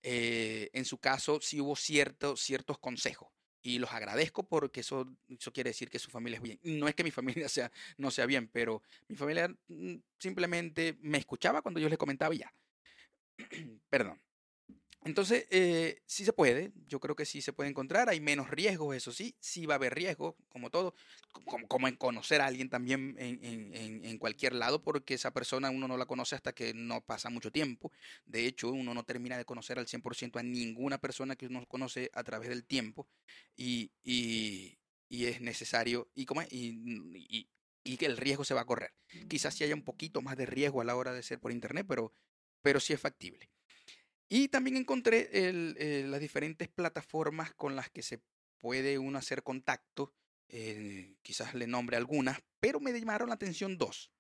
eh, 0.02 0.70
en 0.72 0.84
su 0.84 0.98
caso 0.98 1.40
sí 1.40 1.60
hubo 1.60 1.76
ciertos 1.76 2.78
consejos. 2.80 3.28
Y 3.62 3.78
los 3.78 3.92
agradezco 3.92 4.48
porque 4.48 4.80
eso, 4.80 5.06
eso 5.28 5.52
quiere 5.52 5.70
decir 5.70 5.90
que 5.90 5.98
su 5.98 6.10
familia 6.10 6.36
es 6.36 6.42
bien. 6.42 6.58
No 6.62 6.88
es 6.88 6.94
que 6.94 7.04
mi 7.04 7.10
familia 7.10 7.48
sea, 7.48 7.70
no 7.98 8.10
sea 8.10 8.26
bien, 8.26 8.48
pero 8.48 8.82
mi 9.08 9.16
familia 9.16 9.48
mm, 9.68 9.96
simplemente 10.18 10.96
me 11.00 11.18
escuchaba 11.18 11.62
cuando 11.62 11.80
yo 11.80 11.88
les 11.88 11.98
comentaba 11.98 12.34
ya. 12.34 12.52
Perdón. 13.90 14.20
Entonces, 15.02 15.46
eh, 15.50 16.02
sí 16.04 16.26
se 16.26 16.32
puede, 16.34 16.72
yo 16.86 17.00
creo 17.00 17.16
que 17.16 17.24
sí 17.24 17.40
se 17.40 17.54
puede 17.54 17.70
encontrar, 17.70 18.10
hay 18.10 18.20
menos 18.20 18.50
riesgos, 18.50 18.94
eso 18.94 19.12
sí, 19.12 19.34
sí 19.40 19.64
va 19.64 19.74
a 19.74 19.76
haber 19.76 19.94
riesgos, 19.94 20.34
como 20.50 20.68
todo, 20.68 20.94
como, 21.68 21.88
en 21.88 21.96
conocer 21.96 22.42
a 22.42 22.46
alguien 22.46 22.68
también 22.68 23.16
en, 23.18 24.18
cualquier 24.18 24.54
lado, 24.54 24.82
porque 24.82 25.14
esa 25.14 25.32
persona 25.32 25.70
uno 25.70 25.88
no 25.88 25.96
la 25.96 26.04
conoce 26.04 26.34
hasta 26.34 26.52
que 26.52 26.74
no 26.74 27.00
pasa 27.00 27.30
mucho 27.30 27.50
tiempo. 27.50 27.90
De 28.26 28.46
hecho, 28.46 28.70
uno 28.70 28.92
no 28.92 29.04
termina 29.04 29.38
de 29.38 29.46
conocer 29.46 29.78
al 29.78 29.86
100% 29.86 30.38
a 30.38 30.42
ninguna 30.42 30.98
persona 30.98 31.34
que 31.34 31.46
uno 31.46 31.64
conoce 31.66 32.10
a 32.12 32.22
través 32.22 32.50
del 32.50 32.64
tiempo 32.64 33.08
y, 33.56 33.92
y, 34.02 34.78
y 35.08 35.24
es 35.26 35.40
necesario, 35.40 36.10
y, 36.14 36.26
como, 36.26 36.42
y, 36.42 37.48
y 37.84 37.96
que 37.96 38.06
el 38.06 38.18
riesgo 38.18 38.44
se 38.44 38.52
va 38.54 38.62
a 38.62 38.66
correr. 38.66 38.92
Quizás 39.28 39.54
sí 39.54 39.64
haya 39.64 39.74
un 39.74 39.84
poquito 39.84 40.20
más 40.20 40.36
de 40.36 40.44
riesgo 40.44 40.82
a 40.82 40.84
la 40.84 40.96
hora 40.96 41.14
de 41.14 41.22
ser 41.22 41.40
por 41.40 41.52
internet, 41.52 41.86
pero, 41.88 42.12
pero 42.60 42.80
sí 42.80 42.92
es 42.92 43.00
factible. 43.00 43.50
Y 44.32 44.46
también 44.46 44.76
encontré 44.76 45.28
eh, 45.32 46.04
las 46.06 46.20
diferentes 46.20 46.68
plataformas 46.68 47.52
con 47.52 47.74
las 47.74 47.90
que 47.90 48.02
se 48.02 48.22
puede 48.60 48.96
uno 48.96 49.18
hacer 49.18 49.42
contacto. 49.42 50.14
Eh, 50.48 51.16
quizás 51.22 51.52
le 51.54 51.66
nombre 51.66 51.96
algunas, 51.96 52.40
pero 52.60 52.78
me 52.78 52.92
llamaron 52.92 53.28
la 53.28 53.34
atención 53.34 53.76
dos. 53.76 54.12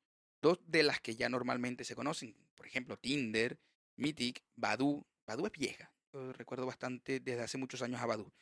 Dos 0.42 0.58
de 0.66 0.82
las 0.82 1.00
que 1.00 1.14
ya 1.14 1.28
normalmente 1.28 1.84
se 1.84 1.94
conocen. 1.94 2.34
Por 2.56 2.66
ejemplo, 2.66 2.96
Tinder, 2.98 3.56
Mythic, 3.96 4.42
Badu. 4.56 5.06
Badu 5.28 5.46
es 5.46 5.52
vieja. 5.52 5.92
Recuerdo 6.12 6.66
bastante 6.66 7.20
desde 7.20 7.42
hace 7.42 7.56
muchos 7.56 7.80
años 7.80 8.00
a 8.00 8.06
Badu. 8.06 8.32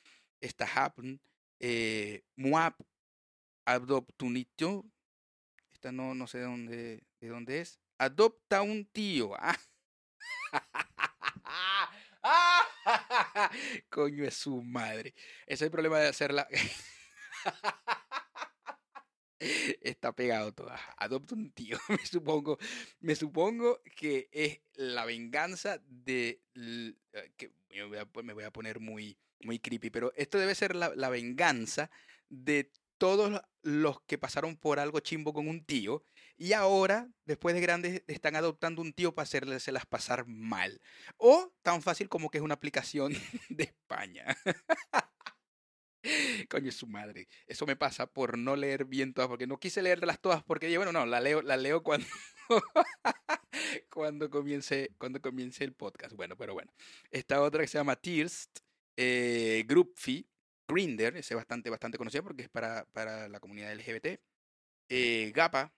Está 0.41 0.67
Happen, 0.75 1.21
eh, 1.61 2.25
Adoptunito. 3.67 4.87
Esta 5.71 5.93
no, 5.93 6.15
no 6.15 6.27
sé 6.27 6.39
de 6.39 6.45
dónde, 6.45 7.03
de 7.21 7.29
dónde 7.29 7.61
es. 7.61 7.79
Adopta 7.99 8.63
un 8.63 8.87
tío. 8.87 9.33
Coño 13.91 14.25
es 14.25 14.35
su 14.35 14.63
madre. 14.63 15.15
Ese 15.47 15.55
es 15.55 15.63
el 15.63 15.71
problema 15.71 15.99
de 15.99 16.09
hacerla. 16.09 16.49
Está 19.41 20.13
pegado 20.13 20.53
toda. 20.53 20.81
Adopta 20.97 21.35
un 21.35 21.51
tío. 21.53 21.79
Me 21.89 22.05
supongo, 22.05 22.59
me 23.01 23.15
supongo 23.15 23.81
que 23.97 24.29
es 24.33 24.61
la 24.75 25.05
venganza 25.05 25.81
de. 25.87 26.41
Eh, 26.57 26.95
que 27.37 27.53
me 27.71 28.33
voy 28.33 28.45
a, 28.45 28.51
poner 28.51 28.81
muy, 28.81 29.17
muy 29.41 29.61
creepy, 29.61 29.91
pero 29.91 30.13
esto 30.17 30.39
debe 30.39 30.55
ser 30.55 30.75
la, 30.75 30.93
la 30.97 31.09
venganza 31.11 31.91
de 32.29 32.73
todos 32.97 33.41
los 33.63 34.01
que 34.03 34.19
pasaron 34.19 34.57
por 34.57 34.81
algo 34.81 34.99
chimbo 35.01 35.33
con 35.33 35.47
un 35.47 35.65
tío 35.65 36.03
y 36.39 36.53
ahora, 36.53 37.11
después 37.25 37.55
de 37.55 37.61
grandes, 37.61 38.03
están 38.07 38.37
adoptando 38.37 38.81
un 38.81 38.93
tío 38.93 39.13
para 39.13 39.25
hacérselas 39.25 39.87
pasar 39.87 40.25
mal. 40.27 40.81
O 41.17 41.53
tan 41.63 41.83
fácil 41.83 42.09
como 42.09 42.31
que 42.31 42.39
es 42.39 42.45
una 42.45 42.55
aplicación 42.55 43.13
de 43.49 43.65
España. 43.65 44.25
Coño, 46.49 46.71
su 46.71 46.87
madre. 46.87 47.27
Eso 47.47 47.67
me 47.67 47.75
pasa 47.75 48.07
por 48.07 48.39
no 48.39 48.55
leer 48.55 48.85
bien 48.85 49.13
todas, 49.13 49.29
porque 49.29 49.49
no 49.49 49.59
quise 49.59 49.83
leerlas 49.83 50.21
todas, 50.21 50.45
porque 50.45 50.75
bueno, 50.77 50.93
no, 50.93 51.05
la 51.07 51.21
leo, 51.21 51.43
la 51.43 51.57
leo 51.57 51.83
cuando, 51.83 52.07
cuando, 53.91 54.31
comience, 54.31 54.95
cuando 54.97 55.21
comience 55.21 55.65
el 55.65 55.75
podcast. 55.75 56.15
Bueno, 56.15 56.37
pero 56.37 56.55
bueno. 56.55 56.73
Esta 57.11 57.43
otra 57.43 57.63
que 57.63 57.69
se 57.69 57.79
llama 57.79 57.97
Tears, 57.97 58.49
eh, 58.97 59.65
Group 59.67 59.95
Fee, 59.97 60.25
Grinder, 60.69 61.17
es 61.17 61.35
bastante, 61.35 61.69
bastante 61.69 61.99
conocido 61.99 62.23
porque 62.23 62.43
es 62.43 62.49
para, 62.49 62.85
para 62.93 63.29
la 63.29 63.41
comunidad 63.41 63.75
LGBT. 63.75 64.21
Eh, 64.89 65.33
Gapa, 65.35 65.75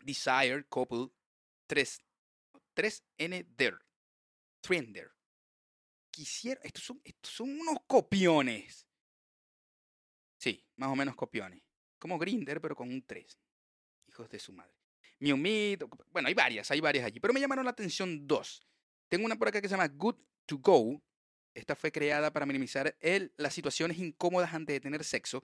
Desire, 0.00 0.64
Couple, 0.68 1.08
3, 1.66 2.00
3N 2.74 3.46
Der, 3.56 3.78
Trender. 4.60 5.10
Quisiera, 6.10 6.60
estos 6.64 6.84
son, 6.84 7.00
estos 7.04 7.32
son 7.32 7.50
unos 7.60 7.78
copiones. 7.86 8.86
Sí, 10.38 10.66
más 10.76 10.90
o 10.90 10.96
menos 10.96 11.14
copiones. 11.14 11.62
Como 11.98 12.18
Grinder, 12.18 12.60
pero 12.60 12.74
con 12.74 12.88
un 12.88 13.04
3. 13.04 13.38
Hijos 14.08 14.28
de 14.28 14.38
su 14.38 14.52
madre. 14.52 14.80
Mew 15.20 15.36
bueno, 16.10 16.28
hay 16.28 16.34
varias, 16.34 16.70
hay 16.70 16.80
varias 16.80 17.04
allí. 17.04 17.20
Pero 17.20 17.34
me 17.34 17.40
llamaron 17.40 17.64
la 17.64 17.70
atención 17.70 18.26
dos. 18.26 18.66
Tengo 19.08 19.26
una 19.26 19.36
por 19.36 19.48
acá 19.48 19.60
que 19.60 19.68
se 19.68 19.72
llama 19.72 19.88
Good 19.88 20.16
to 20.46 20.58
Go. 20.58 21.02
Esta 21.52 21.76
fue 21.76 21.92
creada 21.92 22.32
para 22.32 22.46
minimizar 22.46 22.96
el, 23.00 23.32
las 23.36 23.52
situaciones 23.52 23.98
incómodas 23.98 24.54
antes 24.54 24.74
de 24.74 24.80
tener 24.80 25.04
sexo, 25.04 25.42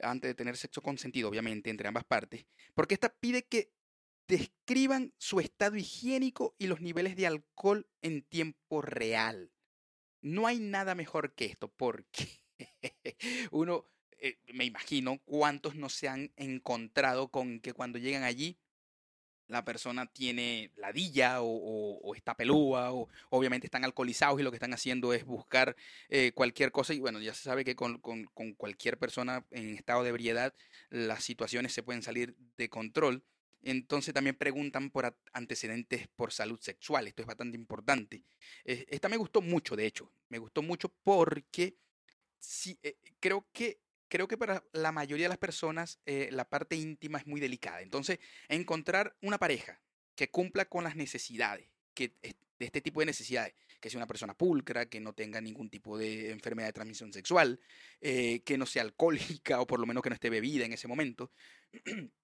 antes 0.00 0.30
de 0.30 0.34
tener 0.34 0.56
sexo 0.56 0.82
consentido, 0.82 1.28
obviamente, 1.28 1.70
entre 1.70 1.86
ambas 1.86 2.04
partes, 2.04 2.46
porque 2.74 2.94
esta 2.94 3.10
pide 3.10 3.44
que 3.44 3.73
describan 4.26 5.12
su 5.18 5.40
estado 5.40 5.76
higiénico 5.76 6.54
y 6.58 6.66
los 6.66 6.80
niveles 6.80 7.16
de 7.16 7.26
alcohol 7.26 7.86
en 8.02 8.22
tiempo 8.22 8.82
real. 8.82 9.50
No 10.20 10.46
hay 10.46 10.58
nada 10.58 10.94
mejor 10.94 11.34
que 11.34 11.46
esto, 11.46 11.68
porque 11.68 12.28
uno, 13.50 13.86
eh, 14.18 14.38
me 14.52 14.64
imagino 14.64 15.18
cuántos 15.24 15.74
no 15.74 15.88
se 15.88 16.08
han 16.08 16.32
encontrado 16.36 17.28
con 17.28 17.60
que 17.60 17.72
cuando 17.72 17.98
llegan 17.98 18.22
allí 18.22 18.58
la 19.46 19.62
persona 19.62 20.06
tiene 20.06 20.72
ladilla 20.76 21.42
o, 21.42 22.14
está 22.14 22.34
pelúa 22.34 22.92
o 22.92 23.08
obviamente 23.28 23.66
están 23.66 23.84
alcoholizados 23.84 24.40
y 24.40 24.42
lo 24.42 24.50
que 24.50 24.56
están 24.56 24.72
haciendo 24.72 25.12
es 25.12 25.26
buscar 25.26 25.76
eh, 26.08 26.32
cualquier 26.34 26.72
cosa 26.72 26.94
y 26.94 26.98
bueno, 27.00 27.20
ya 27.20 27.34
se 27.34 27.42
sabe 27.42 27.64
que 27.64 27.76
con, 27.76 27.98
con 27.98 28.54
cualquier 28.54 28.98
persona 28.98 29.44
en 29.50 29.74
estado 29.74 30.02
de 30.02 30.08
ebriedad 30.08 30.54
las 30.88 31.24
situaciones 31.24 31.74
se 31.74 31.82
pueden 31.82 32.02
salir 32.02 32.34
de 32.56 32.70
control 32.70 33.22
entonces 33.64 34.14
también 34.14 34.36
preguntan 34.36 34.90
por 34.90 35.16
antecedentes 35.32 36.08
por 36.08 36.32
salud 36.32 36.60
sexual. 36.60 37.06
Esto 37.06 37.22
es 37.22 37.26
bastante 37.26 37.56
importante. 37.56 38.22
esta 38.64 39.08
me 39.08 39.16
gustó 39.16 39.40
mucho, 39.40 39.76
de 39.76 39.86
hecho. 39.86 40.10
Me 40.28 40.38
gustó 40.38 40.62
mucho 40.62 40.92
porque 41.02 41.76
sí, 42.38 42.78
eh, 42.82 42.96
creo 43.20 43.46
que 43.52 43.80
creo 44.08 44.28
que 44.28 44.38
para 44.38 44.62
la 44.72 44.92
mayoría 44.92 45.24
de 45.24 45.30
las 45.30 45.38
personas 45.38 45.98
eh, 46.06 46.28
la 46.30 46.48
parte 46.48 46.76
íntima 46.76 47.18
es 47.18 47.26
muy 47.26 47.40
delicada. 47.40 47.80
Entonces, 47.80 48.18
encontrar 48.48 49.16
una 49.22 49.38
pareja 49.38 49.80
que 50.14 50.30
cumpla 50.30 50.66
con 50.66 50.84
las 50.84 50.94
necesidades, 50.94 51.68
que 51.94 52.14
de 52.58 52.66
este 52.66 52.80
tipo 52.80 53.00
de 53.00 53.06
necesidades, 53.06 53.54
que 53.80 53.90
sea 53.90 53.98
una 53.98 54.06
persona 54.06 54.34
pulcra, 54.34 54.86
que 54.86 55.00
no 55.00 55.12
tenga 55.12 55.40
ningún 55.40 55.68
tipo 55.68 55.98
de 55.98 56.30
enfermedad 56.30 56.68
de 56.68 56.72
transmisión 56.72 57.12
sexual, 57.12 57.60
eh, 58.00 58.40
que 58.44 58.56
no 58.56 58.66
sea 58.66 58.82
alcohólica 58.82 59.60
o 59.60 59.66
por 59.66 59.80
lo 59.80 59.86
menos 59.86 60.02
que 60.02 60.10
no 60.10 60.14
esté 60.14 60.30
bebida 60.30 60.64
en 60.64 60.72
ese 60.72 60.86
momento, 60.86 61.32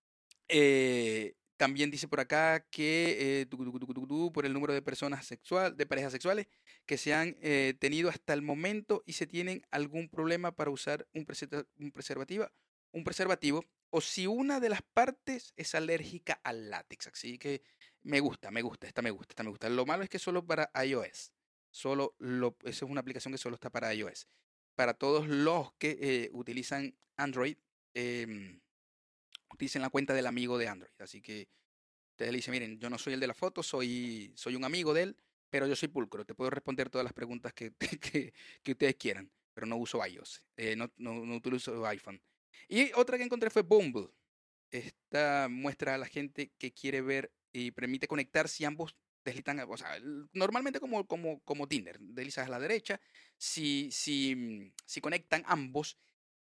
Eh, 0.51 1.35
también 1.61 1.91
dice 1.91 2.09
por 2.09 2.21
acá 2.21 2.65
que 2.71 3.43
eh, 3.43 3.47
por 4.33 4.47
el 4.47 4.53
número 4.55 4.73
de 4.73 4.81
personas 4.81 5.27
sexual, 5.27 5.77
de 5.77 5.85
parejas 5.85 6.11
sexuales 6.11 6.47
que 6.87 6.97
se 6.97 7.13
han 7.13 7.37
eh, 7.43 7.75
tenido 7.79 8.09
hasta 8.09 8.33
el 8.33 8.41
momento 8.41 9.03
y 9.05 9.13
se 9.13 9.27
tienen 9.27 9.61
algún 9.71 10.09
problema 10.09 10.57
para 10.57 10.71
usar 10.71 11.07
un, 11.13 11.27
preservativa, 11.93 12.51
un 12.93 13.05
preservativo 13.05 13.67
o 13.91 14.01
si 14.01 14.27
una 14.27 14.59
de 14.59 14.71
las 14.71 14.81
partes 14.81 15.53
es 15.55 15.75
alérgica 15.75 16.41
al 16.45 16.71
látex. 16.71 17.09
Así 17.09 17.37
que 17.37 17.63
me 18.03 18.21
gusta, 18.21 18.51
me 18.51 18.63
gusta, 18.63 18.87
esta 18.87 19.03
me 19.03 19.11
gusta, 19.11 19.33
esta 19.33 19.43
me 19.43 19.51
gusta. 19.51 19.69
Lo 19.69 19.85
malo 19.85 20.03
es 20.03 20.09
que 20.09 20.19
solo 20.19 20.47
para 20.47 20.71
iOS. 20.83 21.35
Solo 21.71 22.17
lo, 22.19 22.57
esa 22.65 22.87
es 22.87 22.91
una 22.91 23.03
aplicación 23.03 23.33
que 23.33 23.39
solo 23.39 23.57
está 23.57 23.69
para 23.69 23.93
iOS. 23.93 24.29
Para 24.77 24.95
todos 24.95 25.29
los 25.29 25.75
que 25.75 25.99
eh, 26.01 26.31
utilizan 26.33 26.97
Android, 27.19 27.59
eh, 27.93 28.59
utilicen 29.61 29.83
la 29.83 29.91
cuenta 29.91 30.15
del 30.15 30.27
amigo 30.27 30.57
de 30.57 30.69
Android. 30.69 30.93
Así 30.99 31.21
que 31.21 31.47
usted 32.13 32.31
le 32.31 32.39
dice, 32.39 32.51
miren, 32.51 32.79
yo 32.79 32.89
no 32.89 32.97
soy 32.97 33.13
el 33.13 33.21
de 33.21 33.27
la 33.27 33.35
foto, 33.35 33.63
soy, 33.63 34.33
soy 34.35 34.57
un 34.57 34.65
amigo 34.65 34.95
de 34.95 35.03
él, 35.03 35.17
pero 35.51 35.67
yo 35.67 35.77
soy 35.77 35.89
pulcro. 35.89 36.25
Te 36.25 36.35
puedo 36.35 36.49
responder 36.49 36.89
todas 36.89 37.05
las 37.05 37.13
preguntas 37.13 37.53
que, 37.55 37.73
que, 38.63 38.73
ustedes 38.73 38.97
quieran, 38.97 39.31
pero 39.53 39.67
no 39.67 39.77
uso 39.77 40.05
iOS, 40.05 40.43
eh, 40.57 40.77
no, 40.77 40.91
no, 40.97 41.27
no 41.27 41.37
utilizo 41.37 41.85
iPhone. 41.87 42.23
Y 42.69 42.91
otra 42.95 43.19
que 43.19 43.25
encontré 43.25 43.51
fue 43.51 43.63
Bumble. 43.63 44.09
Esta 44.71 45.49
muestra 45.51 45.97
a 45.97 45.99
la 45.99 46.07
gente 46.07 46.53
que 46.57 46.73
quiere 46.73 47.03
ver 47.03 47.31
y 47.53 47.73
permite 47.73 48.09
conectar 48.09 48.49
si 48.49 48.65
ambos 48.65 48.97
deslizan, 49.25 49.61
o 49.69 49.77
sea, 49.77 49.99
normalmente 50.33 50.81
como, 50.81 51.07
como, 51.07 51.41
como 51.41 51.69
Tinder, 51.69 51.99
deslizas 52.01 52.47
a 52.47 52.51
la 52.51 52.61
derecha, 52.61 52.99
si, 53.37 53.91
si, 53.91 54.73
si 54.87 55.01
conectan 55.03 55.43
ambos, 55.47 55.99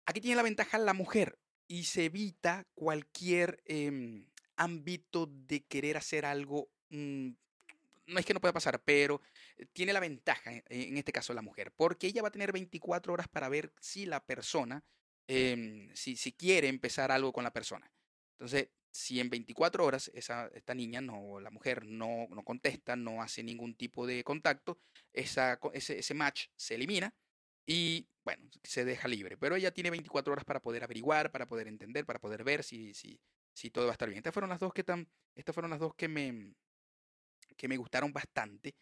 aquí 0.05 0.19
tiene 0.21 0.37
la 0.37 0.43
ventaja 0.43 0.79
la 0.79 0.93
mujer 0.93 1.37
y 1.73 1.85
se 1.85 2.05
evita 2.05 2.67
cualquier 2.75 3.63
em, 3.65 4.27
ámbito 4.57 5.25
de 5.25 5.65
querer 5.65 5.97
hacer 5.97 6.23
algo, 6.23 6.69
mm, 6.89 7.29
no 8.05 8.19
es 8.19 8.25
que 8.27 8.35
no 8.35 8.39
pueda 8.39 8.53
pasar, 8.53 8.83
pero 8.85 9.21
tiene 9.71 9.91
la 9.91 9.99
ventaja, 9.99 10.51
en 10.69 10.97
este 10.97 11.11
caso 11.11 11.33
la 11.33 11.41
mujer, 11.41 11.71
porque 11.75 12.05
ella 12.05 12.21
va 12.21 12.27
a 12.27 12.31
tener 12.31 12.51
24 12.51 13.11
horas 13.11 13.27
para 13.27 13.49
ver 13.49 13.73
si 13.81 14.05
la 14.05 14.23
persona, 14.23 14.83
em, 15.25 15.89
si, 15.95 16.15
si 16.15 16.33
quiere 16.33 16.67
empezar 16.67 17.11
algo 17.11 17.33
con 17.33 17.43
la 17.43 17.51
persona. 17.51 17.91
Entonces, 18.33 18.69
si 18.91 19.19
en 19.19 19.31
24 19.31 19.83
horas 19.83 20.11
esa, 20.13 20.51
esta 20.53 20.75
niña, 20.75 21.01
no, 21.01 21.39
la 21.39 21.49
mujer, 21.49 21.87
no, 21.87 22.27
no 22.29 22.43
contesta, 22.43 22.95
no 22.95 23.23
hace 23.23 23.41
ningún 23.41 23.73
tipo 23.73 24.05
de 24.05 24.23
contacto, 24.23 24.79
esa, 25.11 25.59
ese, 25.73 25.97
ese 25.97 26.13
match 26.13 26.49
se 26.55 26.75
elimina 26.75 27.15
y 27.65 28.07
bueno, 28.23 28.49
se 28.63 28.85
deja 28.85 29.07
libre. 29.07 29.37
Pero 29.37 29.55
ella 29.55 29.71
tiene 29.73 29.89
24 29.89 30.33
horas 30.33 30.45
para 30.45 30.61
poder 30.61 30.83
averiguar, 30.83 31.31
para 31.31 31.47
poder 31.47 31.67
entender, 31.67 32.05
para 32.05 32.19
poder 32.19 32.43
ver 32.43 32.63
si, 32.63 32.93
si, 32.93 33.19
si 33.53 33.69
todo 33.69 33.85
va 33.85 33.91
a 33.91 33.93
estar 33.93 34.09
bien. 34.09 34.17
Estas 34.17 34.33
fueron 34.33 34.49
las 34.49 34.59
dos 34.59 34.73
que, 34.73 34.83
tan, 34.83 35.07
estas 35.35 35.53
fueron 35.53 35.71
las 35.71 35.79
dos 35.79 35.93
que, 35.95 36.07
me, 36.07 36.55
que 37.57 37.67
me 37.67 37.77
gustaron 37.77 38.11
bastante 38.13 38.75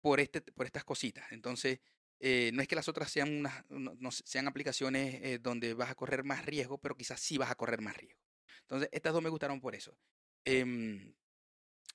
por, 0.00 0.20
este, 0.20 0.40
por 0.42 0.66
estas 0.66 0.84
cositas. 0.84 1.30
Entonces, 1.32 1.80
eh, 2.20 2.50
no 2.52 2.62
es 2.62 2.68
que 2.68 2.76
las 2.76 2.88
otras 2.88 3.10
sean, 3.10 3.38
unas, 3.38 3.64
no, 3.70 4.10
sean 4.10 4.48
aplicaciones 4.48 5.20
eh, 5.22 5.38
donde 5.38 5.74
vas 5.74 5.90
a 5.90 5.94
correr 5.94 6.24
más 6.24 6.44
riesgo, 6.44 6.78
pero 6.78 6.96
quizás 6.96 7.20
sí 7.20 7.38
vas 7.38 7.50
a 7.50 7.54
correr 7.54 7.80
más 7.80 7.96
riesgo. 7.96 8.20
Entonces, 8.62 8.88
estas 8.92 9.12
dos 9.12 9.22
me 9.22 9.30
gustaron 9.30 9.60
por 9.60 9.74
eso. 9.74 9.96
Eh, 10.44 11.14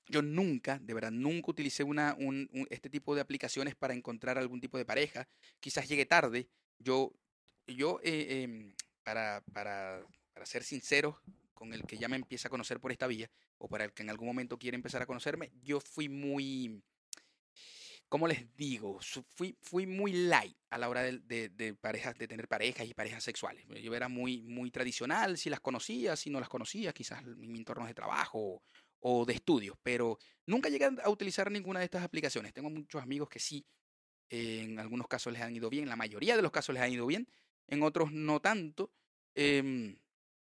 yo 0.06 0.22
nunca, 0.22 0.78
de 0.78 0.94
verdad, 0.94 1.10
nunca 1.10 1.50
utilicé 1.50 1.82
una, 1.82 2.14
un, 2.18 2.48
este 2.70 2.90
tipo 2.90 3.14
de 3.14 3.20
aplicaciones 3.20 3.74
para 3.74 3.94
encontrar 3.94 4.38
algún 4.38 4.60
tipo 4.60 4.76
de 4.76 4.84
pareja. 4.84 5.28
Quizás 5.60 5.88
llegue 5.88 6.06
tarde. 6.06 6.48
Yo, 6.78 7.12
yo 7.66 8.00
eh, 8.02 8.26
eh, 8.44 8.74
para, 9.02 9.42
para, 9.52 10.04
para 10.32 10.46
ser 10.46 10.62
sincero, 10.62 11.20
con 11.54 11.72
el 11.72 11.84
que 11.84 11.96
ya 11.96 12.08
me 12.08 12.16
empieza 12.16 12.48
a 12.48 12.50
conocer 12.50 12.80
por 12.80 12.92
esta 12.92 13.06
vía, 13.06 13.30
o 13.58 13.68
para 13.68 13.84
el 13.84 13.92
que 13.92 14.02
en 14.02 14.10
algún 14.10 14.26
momento 14.26 14.58
quiere 14.58 14.74
empezar 14.74 15.00
a 15.00 15.06
conocerme, 15.06 15.52
yo 15.62 15.80
fui 15.80 16.08
muy, 16.08 16.82
¿cómo 18.08 18.28
les 18.28 18.54
digo? 18.56 18.98
Fui, 19.28 19.56
fui 19.62 19.86
muy 19.86 20.12
light 20.12 20.56
a 20.68 20.76
la 20.76 20.88
hora 20.90 21.02
de, 21.02 21.20
de, 21.20 21.48
de, 21.48 21.74
parejas, 21.74 22.18
de 22.18 22.28
tener 22.28 22.48
parejas 22.48 22.86
y 22.86 22.92
parejas 22.92 23.24
sexuales. 23.24 23.64
Yo 23.82 23.94
era 23.94 24.08
muy, 24.08 24.42
muy 24.42 24.70
tradicional, 24.70 25.38
si 25.38 25.48
las 25.48 25.60
conocía, 25.60 26.16
si 26.16 26.28
no 26.28 26.40
las 26.40 26.48
conocía, 26.48 26.92
quizás 26.92 27.22
en 27.22 27.52
mi 27.52 27.58
entorno 27.58 27.86
de 27.86 27.94
trabajo 27.94 28.62
o, 29.06 29.26
de 29.26 29.34
estudios, 29.34 29.76
pero 29.82 30.18
nunca 30.46 30.70
llegué 30.70 30.88
a 31.02 31.10
utilizar 31.10 31.50
ninguna 31.50 31.80
de 31.80 31.84
estas 31.84 32.02
aplicaciones. 32.02 32.54
Tengo 32.54 32.70
muchos 32.70 33.02
amigos 33.02 33.28
que 33.28 33.38
sí, 33.38 33.66
en 34.30 34.78
algunos 34.78 35.06
casos 35.08 35.32
les 35.32 35.42
han 35.42 35.54
ido 35.54 35.68
bien, 35.68 35.84
en 35.84 35.90
la 35.90 35.96
mayoría 35.96 36.36
de 36.36 36.42
los 36.42 36.50
casos 36.50 36.74
les 36.74 36.82
han 36.82 36.92
ido 36.92 37.06
bien, 37.06 37.28
en 37.68 37.82
otros 37.82 38.12
no 38.12 38.40
tanto, 38.40 38.92
eh, 39.34 39.96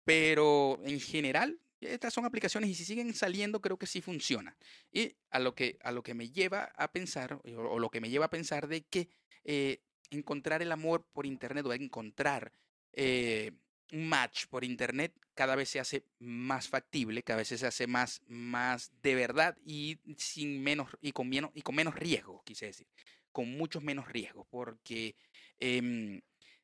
pero 0.05 0.79
en 0.85 1.01
general 1.01 1.59
estas 1.81 2.12
son 2.12 2.27
aplicaciones 2.27 2.68
y 2.68 2.75
si 2.75 2.85
siguen 2.85 3.14
saliendo 3.14 3.61
creo 3.61 3.79
que 3.79 3.87
sí 3.87 4.03
funciona. 4.03 4.57
Y 4.92 5.16
a 5.31 5.38
lo 5.38 5.55
que, 5.55 5.79
a 5.83 5.92
lo 5.92 6.03
que 6.03 6.14
me 6.14 6.31
lleva 6.31 6.64
a 6.77 6.92
pensar, 6.92 7.40
o, 7.42 7.79
lo 7.79 7.90
que 7.90 8.01
me 8.01 8.11
lleva 8.11 8.27
a 8.27 8.31
pensar 8.31 8.68
de 8.68 8.83
que 8.83 9.09
eh, 9.44 9.83
encontrar 10.11 10.61
el 10.61 10.73
amor 10.73 11.07
por 11.12 11.25
Internet 11.25 11.64
o 11.64 11.73
encontrar 11.73 12.53
eh, 12.92 13.53
match 13.92 14.46
por 14.46 14.64
Internet 14.64 15.14
cada 15.35 15.57
vez 15.57 15.70
se 15.70 15.81
hace 15.81 16.05
más 16.18 16.68
factible, 16.68 17.22
cada 17.22 17.38
vez 17.38 17.48
se 17.48 17.66
hace 17.66 17.87
más, 17.87 18.20
más 18.26 18.90
de 19.03 19.14
verdad 19.14 19.57
y, 19.64 19.98
sin 20.16 20.62
menos, 20.62 20.90
y, 21.00 21.12
con 21.12 21.29
menos, 21.29 21.50
y 21.55 21.62
con 21.62 21.74
menos 21.74 21.94
riesgo, 21.94 22.42
quise 22.44 22.66
decir, 22.66 22.87
con 23.33 23.50
muchos 23.50 23.83
menos 23.83 24.09
riesgos, 24.09 24.46
porque... 24.50 25.16
Eh, 25.59 26.20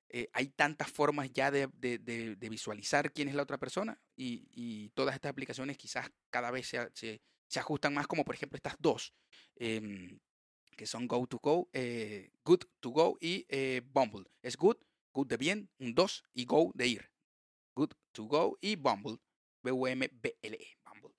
eh, 0.09 0.29
hay 0.33 0.47
tantas 0.47 0.89
formas 0.89 1.33
ya 1.33 1.51
de, 1.51 1.69
de, 1.75 1.99
de, 1.99 2.49
visualizar 2.49 3.13
quién 3.13 3.29
es 3.29 3.35
la 3.35 3.43
otra 3.43 3.59
persona 3.59 4.01
y, 4.15 4.47
y 4.53 4.91
todas 4.91 5.17
estas 5.17 5.31
aplicaciones 5.31 5.77
quizás 5.77 6.09
cada 6.31 6.53
vez 6.53 6.69
se, 6.69 6.89
se, 6.95 7.21
se, 7.49 7.59
ajustan 7.59 7.93
más, 7.93 8.07
como 8.07 8.25
por 8.25 8.37
ejemplo 8.37 8.57
estas 8.57 8.77
dos, 8.79 9.13
eh, 9.57 10.17
que 10.77 10.87
son 10.87 11.09
Go 11.09 11.27
to 11.27 11.39
Go, 11.39 11.69
eh, 11.73 12.31
Good 12.45 12.65
to 12.81 12.91
Go 12.91 13.19
y 13.21 13.47
eh, 13.49 13.83
Bumble. 13.85 14.27
Es 14.43 14.57
Good, 14.57 14.77
Good 15.13 15.27
de 15.27 15.37
bien, 15.37 15.71
un 15.79 15.95
2 15.95 16.25
y 16.35 16.45
Go 16.45 16.71
de 16.75 16.87
ir. 16.87 17.11
To 18.17 18.25
Go 18.25 18.59
y 18.61 18.77
Bumble, 18.77 19.19
B-U-M-B-L-E, 19.63 20.79
Bumble. 20.85 21.15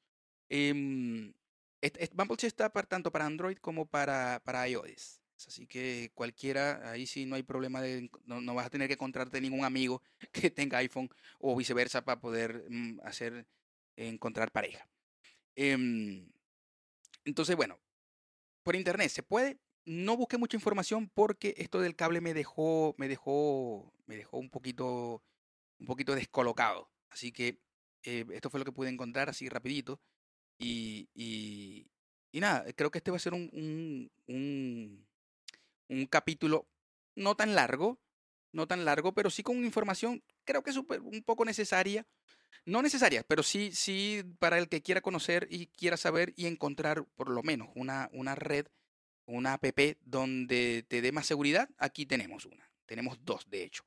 Eh, 0.50 1.34
Bumble 2.14 2.38
sí 2.40 2.48
está 2.48 2.70
tanto 2.70 3.12
para 3.12 3.26
Android 3.26 3.58
como 3.58 3.86
para, 3.86 4.42
para 4.44 4.68
iOS. 4.68 5.22
Así 5.46 5.68
que 5.68 6.10
cualquiera, 6.16 6.90
ahí 6.90 7.06
sí 7.06 7.26
no 7.28 7.36
hay 7.36 7.44
problema 7.44 7.80
de, 7.82 8.10
no, 8.26 8.56
vas 8.56 8.66
a 8.66 8.70
tener 8.72 8.88
que 8.88 8.96
encontrarte 8.96 9.40
ningún 9.40 9.64
amigo 9.64 10.02
que 10.32 10.50
tenga 10.50 10.80
iPhone 10.80 11.10
o 11.40 11.56
viceversa 11.56 12.04
para 12.04 12.20
poder 12.20 12.66
mm, 12.70 13.02
hacer, 13.04 13.46
encontrar 13.96 14.52
pareja. 14.52 14.90
Em, 15.56 16.28
entonces, 17.26 17.56
bueno, 17.56 17.80
por 18.64 18.76
internet 18.76 19.10
se 19.10 19.24
puede. 19.24 19.60
No 19.86 20.18
busqué 20.18 20.38
mucha 20.38 20.58
información 20.58 21.10
porque 21.14 21.54
esto 21.58 21.80
del 21.80 21.96
cable 21.96 22.20
me 22.20 22.34
dejó, 22.34 22.96
me 22.98 23.08
dejó, 23.08 23.94
me 24.08 24.18
dejó 24.18 24.38
un 24.38 24.50
poquito, 24.50 25.22
un 25.80 25.86
poquito 25.86 26.16
descolocado. 26.16 26.90
Así 27.10 27.32
que 27.32 27.60
eh, 28.04 28.26
esto 28.32 28.50
fue 28.50 28.60
lo 28.60 28.66
que 28.66 28.72
pude 28.72 28.90
encontrar 28.90 29.30
así 29.30 29.50
rapidito. 29.50 30.00
Y, 30.60 31.10
y, 31.14 32.40
nada, 32.40 32.66
creo 32.74 32.92
que 32.92 33.00
este 33.00 33.12
va 33.12 33.18
a 33.18 33.20
ser 33.20 33.34
un, 33.34 33.50
un, 33.54 34.12
un 34.28 35.08
un 35.90 36.06
capítulo 36.06 36.68
no 37.16 37.36
tan 37.36 37.56
largo, 37.56 38.00
no 38.52 38.68
tan 38.68 38.86
largo, 38.86 39.14
pero 39.14 39.30
sí 39.30 39.44
con 39.44 39.64
información, 39.64 40.24
creo 40.46 40.64
que 40.64 40.72
super, 40.72 41.02
un 41.02 41.24
poco 41.24 41.46
necesaria. 41.46 42.06
No 42.66 42.82
necesaria, 42.82 43.24
pero 43.24 43.44
sí, 43.44 43.72
sí 43.74 44.24
para 44.40 44.58
el 44.58 44.68
que 44.68 44.82
quiera 44.82 45.02
conocer 45.02 45.48
y 45.50 45.68
quiera 45.68 45.96
saber 45.96 46.34
y 46.36 46.48
encontrar 46.48 47.06
por 47.16 47.30
lo 47.30 47.42
menos 47.44 47.70
una, 47.76 48.10
una 48.12 48.36
red, 48.36 48.68
una 49.26 49.54
app 49.54 49.66
donde 50.02 50.86
te 50.88 51.02
dé 51.02 51.12
más 51.12 51.26
seguridad. 51.26 51.70
Aquí 51.78 52.06
tenemos 52.06 52.46
una. 52.46 52.70
Tenemos 52.86 53.20
dos, 53.24 53.50
de 53.50 53.64
hecho. 53.64 53.84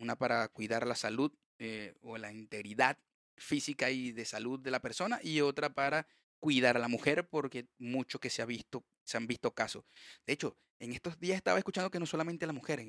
Una 0.00 0.16
para 0.16 0.48
cuidar 0.48 0.86
la 0.86 0.96
salud 0.96 1.32
eh, 1.58 1.94
o 2.02 2.18
la 2.18 2.32
integridad 2.32 2.98
física 3.36 3.90
y 3.90 4.12
de 4.12 4.24
salud 4.24 4.58
de 4.58 4.70
la 4.70 4.80
persona 4.80 5.20
y 5.22 5.40
otra 5.40 5.72
para 5.72 6.06
cuidar 6.40 6.76
a 6.76 6.80
la 6.80 6.88
mujer 6.88 7.28
porque 7.28 7.68
mucho 7.78 8.18
que 8.18 8.30
se 8.30 8.42
ha 8.42 8.46
visto, 8.46 8.84
se 9.04 9.16
han 9.16 9.26
visto 9.26 9.54
casos. 9.54 9.84
De 10.26 10.32
hecho, 10.32 10.56
en 10.78 10.92
estos 10.92 11.20
días 11.20 11.36
estaba 11.36 11.58
escuchando 11.58 11.90
que 11.90 12.00
no 12.00 12.06
solamente 12.06 12.46
la 12.46 12.52
mujer, 12.52 12.80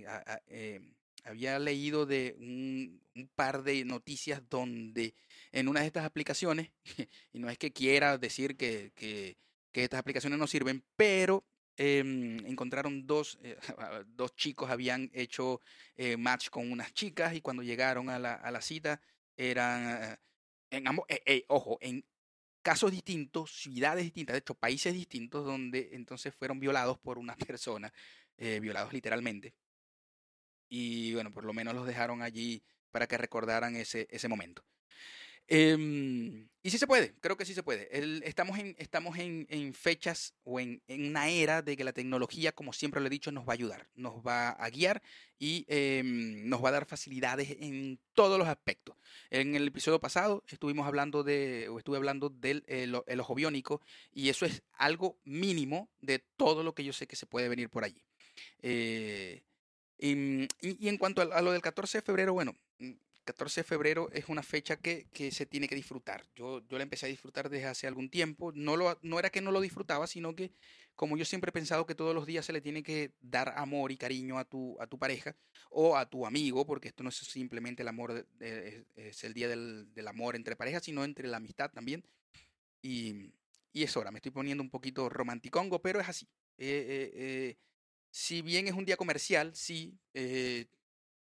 eh, 0.48 0.80
había 1.26 1.60
leído 1.60 2.06
de 2.06 2.36
un, 2.40 3.02
par 3.36 3.64
de 3.64 3.84
noticias 3.86 4.42
donde 4.50 5.14
en 5.52 5.68
una 5.68 5.82
de 5.82 5.88
estas 5.88 6.06
aplicaciones, 6.06 6.72
y 7.34 7.40
no 7.40 7.50
es 7.50 7.58
que 7.58 7.74
quiera 7.74 8.18
decir 8.18 8.56
que, 8.56 8.92
que, 8.96 9.38
estas 9.74 10.00
aplicaciones 10.00 10.40
no 10.40 10.48
sirven, 10.48 10.84
pero 10.96 11.46
em, 11.82 12.38
encontraron 12.46 13.08
dos, 13.08 13.40
eh, 13.44 13.58
dos 14.08 14.36
chicos 14.36 14.70
habían 14.70 15.10
hecho 15.14 15.62
eh, 15.96 16.18
match 16.18 16.50
con 16.50 16.72
unas 16.72 16.94
chicas 16.94 17.34
y 17.36 17.42
cuando 17.42 17.64
llegaron 17.64 18.10
a 18.10 18.20
la, 18.20 18.36
a 18.36 18.52
la 18.52 18.62
cita 18.62 19.02
eran, 19.38 20.18
en 20.70 20.88
ambos, 20.88 21.06
ojo, 21.48 21.78
en 21.82 22.06
casos 22.62 22.92
distintos, 22.92 23.52
ciudades 23.52 24.04
distintas, 24.04 24.34
de 24.34 24.40
hecho 24.40 24.56
países 24.56 24.94
distintos, 24.94 25.46
donde 25.46 25.90
entonces 25.94 26.34
fueron 26.36 26.60
violados 26.60 27.00
por 27.00 27.18
una 27.18 27.36
persona, 27.48 27.92
eh, 28.38 28.60
violados 28.60 28.94
literalmente. 28.94 29.54
Y 30.70 31.14
bueno, 31.14 31.32
por 31.32 31.44
lo 31.44 31.54
menos 31.54 31.74
los 31.74 31.86
dejaron 31.86 32.22
allí 32.22 32.64
para 32.92 33.08
que 33.08 33.18
recordaran 33.18 33.76
ese, 33.76 34.08
ese 34.10 34.28
momento. 34.28 34.64
Em, 35.48 36.48
y 36.64 36.70
sí 36.70 36.78
se 36.78 36.86
puede, 36.86 37.16
creo 37.22 37.36
que 37.38 37.46
sí 37.46 37.54
se 37.56 37.64
puede. 37.64 37.90
estamos 38.28 38.60
en, 38.60 38.76
estamos 38.78 39.18
en, 39.18 39.74
fechas 39.74 40.36
o 40.44 40.60
en, 40.60 40.82
en, 40.88 41.08
una 41.08 41.28
era 41.28 41.64
de 41.64 41.76
que 41.76 41.84
la 41.84 41.92
tecnología, 41.92 42.52
como 42.52 42.72
siempre 42.72 43.02
lo 43.02 43.08
he 43.08 43.10
dicho, 43.10 43.32
nos 43.32 43.48
va 43.48 43.54
a 43.54 43.56
ayudar, 43.56 43.88
nos 43.96 44.16
va 44.26 44.50
a 44.52 44.70
guiar 44.70 45.02
y 45.40 45.66
em, 45.68 46.48
nos 46.48 46.64
va 46.64 46.70
a 46.70 46.74
dar 46.74 46.86
facilidades 46.86 47.58
en 47.60 48.00
todos 48.14 48.38
los 48.38 48.48
aspectos. 48.48 48.96
En 49.32 49.56
el 49.56 49.68
episodio 49.68 50.00
pasado 50.00 50.44
estuvimos 50.48 50.86
hablando 50.86 51.24
de, 51.24 51.68
o 51.68 51.80
estuve 51.80 51.98
hablando 51.98 52.30
del 52.30 52.64
el, 52.68 53.20
ojo 53.20 53.34
biónico 53.34 53.82
y 54.14 54.30
eso 54.30 54.46
es 54.46 54.62
algo 54.74 55.18
mínimo 55.24 55.90
de 56.00 56.20
todo 56.38 56.64
lo 56.64 56.76
que 56.76 56.84
yo 56.84 56.94
sé 56.94 57.08
que 57.08 57.16
se 57.16 57.26
puede 57.26 57.50
venir 57.50 57.70
por 57.70 57.84
allí. 57.84 58.04
Eh, 58.62 59.42
y, 59.98 60.48
y, 60.62 60.88
en 60.88 60.98
cuanto 60.98 61.22
a 61.22 61.42
lo 61.42 61.52
del 61.52 61.62
14 61.62 62.00
de 62.00 62.02
febrero, 62.04 62.34
bueno, 62.34 62.56
14 63.24 63.62
de 63.62 63.64
febrero 63.64 64.10
es 64.12 64.30
una 64.30 64.44
fecha 64.44 64.78
que, 64.78 65.08
se 65.32 65.46
tiene 65.46 65.68
que 65.68 65.76
disfrutar. 65.76 66.26
Yo, 66.36 66.66
yo 66.68 66.78
la 66.78 66.84
empecé 66.84 67.06
a 67.06 67.10
disfrutar 67.10 67.50
desde 67.50 67.68
hace 67.68 67.88
algún 67.88 68.10
tiempo. 68.10 68.52
No, 68.54 68.76
lo, 68.76 68.98
no 69.02 69.20
era 69.20 69.30
que 69.30 69.42
no 69.42 69.52
lo 69.52 69.62
disfrutaba, 69.62 70.08
sino 70.08 70.36
que 70.36 70.52
como 70.96 71.18
yo 71.18 71.26
siempre 71.26 71.50
he 71.50 71.52
pensado 71.52 71.86
que 71.86 71.96
todos 71.96 72.14
los 72.14 72.26
días 72.26 72.46
se 72.46 72.54
le 72.54 72.62
tiene 72.62 72.84
que 72.84 73.14
dar 73.22 73.54
amor 73.58 73.92
y 73.92 73.98
cariño 73.98 74.38
a 74.38 74.46
tu, 74.46 74.80
a 74.80 74.88
tu 74.88 75.00
pareja 75.00 75.36
o 75.70 75.98
a 75.98 76.10
tu 76.10 76.26
amigo, 76.26 76.66
porque 76.66 76.90
esto 76.90 77.04
no 77.04 77.10
es 77.10 77.16
simplemente 77.16 77.82
el 77.82 77.88
amor, 77.88 78.28
es 78.40 79.24
el 79.24 79.34
día 79.34 79.48
del, 79.48 80.08
amor 80.08 80.36
entre 80.36 80.56
parejas, 80.56 80.84
sino 80.84 81.04
entre 81.04 81.28
la 81.28 81.38
amistad 81.38 81.72
también. 81.72 82.04
Y, 82.82 83.32
y 83.74 83.84
es 83.84 83.96
hora, 83.96 84.12
me 84.12 84.18
estoy 84.20 84.32
poniendo 84.32 84.64
un 84.64 84.70
poquito 84.70 85.10
romanticongo, 85.10 85.82
pero 85.82 86.00
es 86.00 86.10
así. 86.10 86.28
Eh, 86.58 86.86
eh, 86.88 87.12
eh, 87.16 87.58
si 88.12 88.42
bien 88.42 88.68
es 88.68 88.74
un 88.74 88.86
día 88.86 88.98
comercial, 88.98 89.56
sí, 89.56 89.98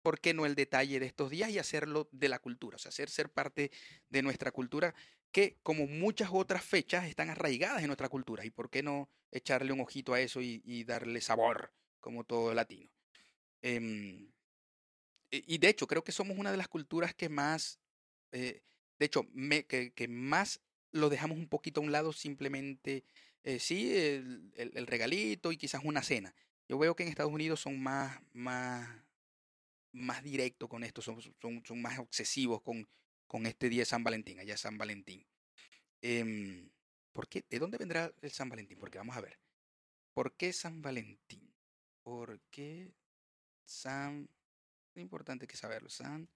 ¿por 0.06 0.20
qué 0.20 0.34
no 0.34 0.46
el 0.46 0.54
detalle 0.54 1.00
de 1.00 1.06
estos 1.06 1.30
días 1.30 1.50
y 1.50 1.58
hacerlo 1.58 2.08
de 2.12 2.28
la 2.28 2.38
cultura? 2.38 2.76
O 2.76 2.78
sea, 2.78 2.90
hacer 2.90 3.10
ser 3.10 3.28
parte 3.28 3.72
de 4.08 4.22
nuestra 4.22 4.52
cultura, 4.52 4.94
que 5.32 5.58
como 5.64 5.88
muchas 5.88 6.30
otras 6.32 6.64
fechas 6.64 7.06
están 7.06 7.28
arraigadas 7.28 7.80
en 7.80 7.88
nuestra 7.88 8.08
cultura. 8.08 8.44
¿Y 8.44 8.50
por 8.50 8.70
qué 8.70 8.84
no 8.84 9.08
echarle 9.32 9.72
un 9.72 9.80
ojito 9.80 10.14
a 10.14 10.20
eso 10.20 10.40
y, 10.40 10.84
darle 10.84 11.20
sabor, 11.20 11.72
como 11.98 12.22
todo 12.22 12.54
latino? 12.54 12.88
Em, 13.62 14.30
y 15.32 15.58
de 15.58 15.68
hecho, 15.68 15.88
creo 15.88 16.04
que 16.04 16.12
somos 16.12 16.38
una 16.38 16.52
de 16.52 16.56
las 16.56 16.68
culturas 16.68 17.12
que 17.12 17.28
más, 17.28 17.80
eh, 18.30 18.62
de 19.00 19.06
hecho, 19.06 19.26
que, 19.66 20.06
más 20.08 20.60
lo 20.92 21.08
dejamos 21.08 21.36
un 21.36 21.48
poquito 21.48 21.80
a 21.80 21.84
un 21.84 21.90
lado, 21.90 22.12
simplemente, 22.12 23.02
eh, 23.42 23.58
sí, 23.58 23.92
el, 23.92 24.52
el, 24.54 24.86
regalito 24.86 25.50
y 25.50 25.56
quizás 25.56 25.82
una 25.82 26.04
cena. 26.04 26.32
Yo 26.68 26.78
veo 26.78 26.94
que 26.94 27.02
en 27.02 27.08
Estados 27.08 27.32
Unidos 27.32 27.58
son 27.58 27.82
más, 27.82 28.20
más, 28.32 28.88
más 29.96 30.22
directos 30.22 30.68
con 30.68 30.84
esto, 30.84 31.02
son, 31.02 31.20
son, 31.40 31.62
son, 31.64 31.82
más 31.82 31.98
obsesivos 31.98 32.62
con, 32.62 32.88
con 33.26 33.46
este 33.46 33.68
día 33.68 33.82
de 33.82 33.86
San 33.86 34.04
Valentín, 34.04 34.38
allá 34.38 34.56
San 34.56 34.78
Valentín. 34.78 35.26
Eh, 36.02 36.68
¿por 37.12 37.28
qué? 37.28 37.44
¿De 37.48 37.58
dónde 37.58 37.78
vendrá 37.78 38.12
el 38.20 38.30
San 38.30 38.48
Valentín? 38.48 38.78
Porque 38.78 38.98
vamos 38.98 39.16
a 39.16 39.20
ver. 39.20 39.38
¿Por 40.14 40.36
qué 40.36 40.52
San 40.52 40.82
Valentín? 40.82 41.52
¿Por 42.02 42.40
qué 42.50 42.92
San... 43.64 44.28
Es 44.94 45.02
importante 45.02 45.46
que 45.46 45.56
saberlo, 45.56 45.88
San 45.88 46.28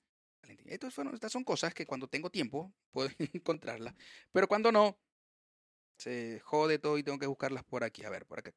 Valentín. 0.42 0.66
Estas, 0.70 0.98
estas 0.98 1.32
son 1.32 1.44
cosas 1.44 1.72
que 1.74 1.86
cuando 1.86 2.08
tengo 2.08 2.30
tiempo 2.30 2.72
puedo 2.90 3.10
encontrarlas, 3.18 3.94
pero 4.32 4.48
cuando 4.48 4.72
no, 4.72 4.98
se 6.00 6.40
jode 6.40 6.78
todo 6.78 6.98
y 6.98 7.02
tengo 7.02 7.18
que 7.18 7.26
buscarlas 7.26 7.64
por 7.64 7.84
aquí. 7.84 8.04
A 8.04 8.10
ver, 8.10 8.26
por 8.26 8.38
acá. 8.38 8.52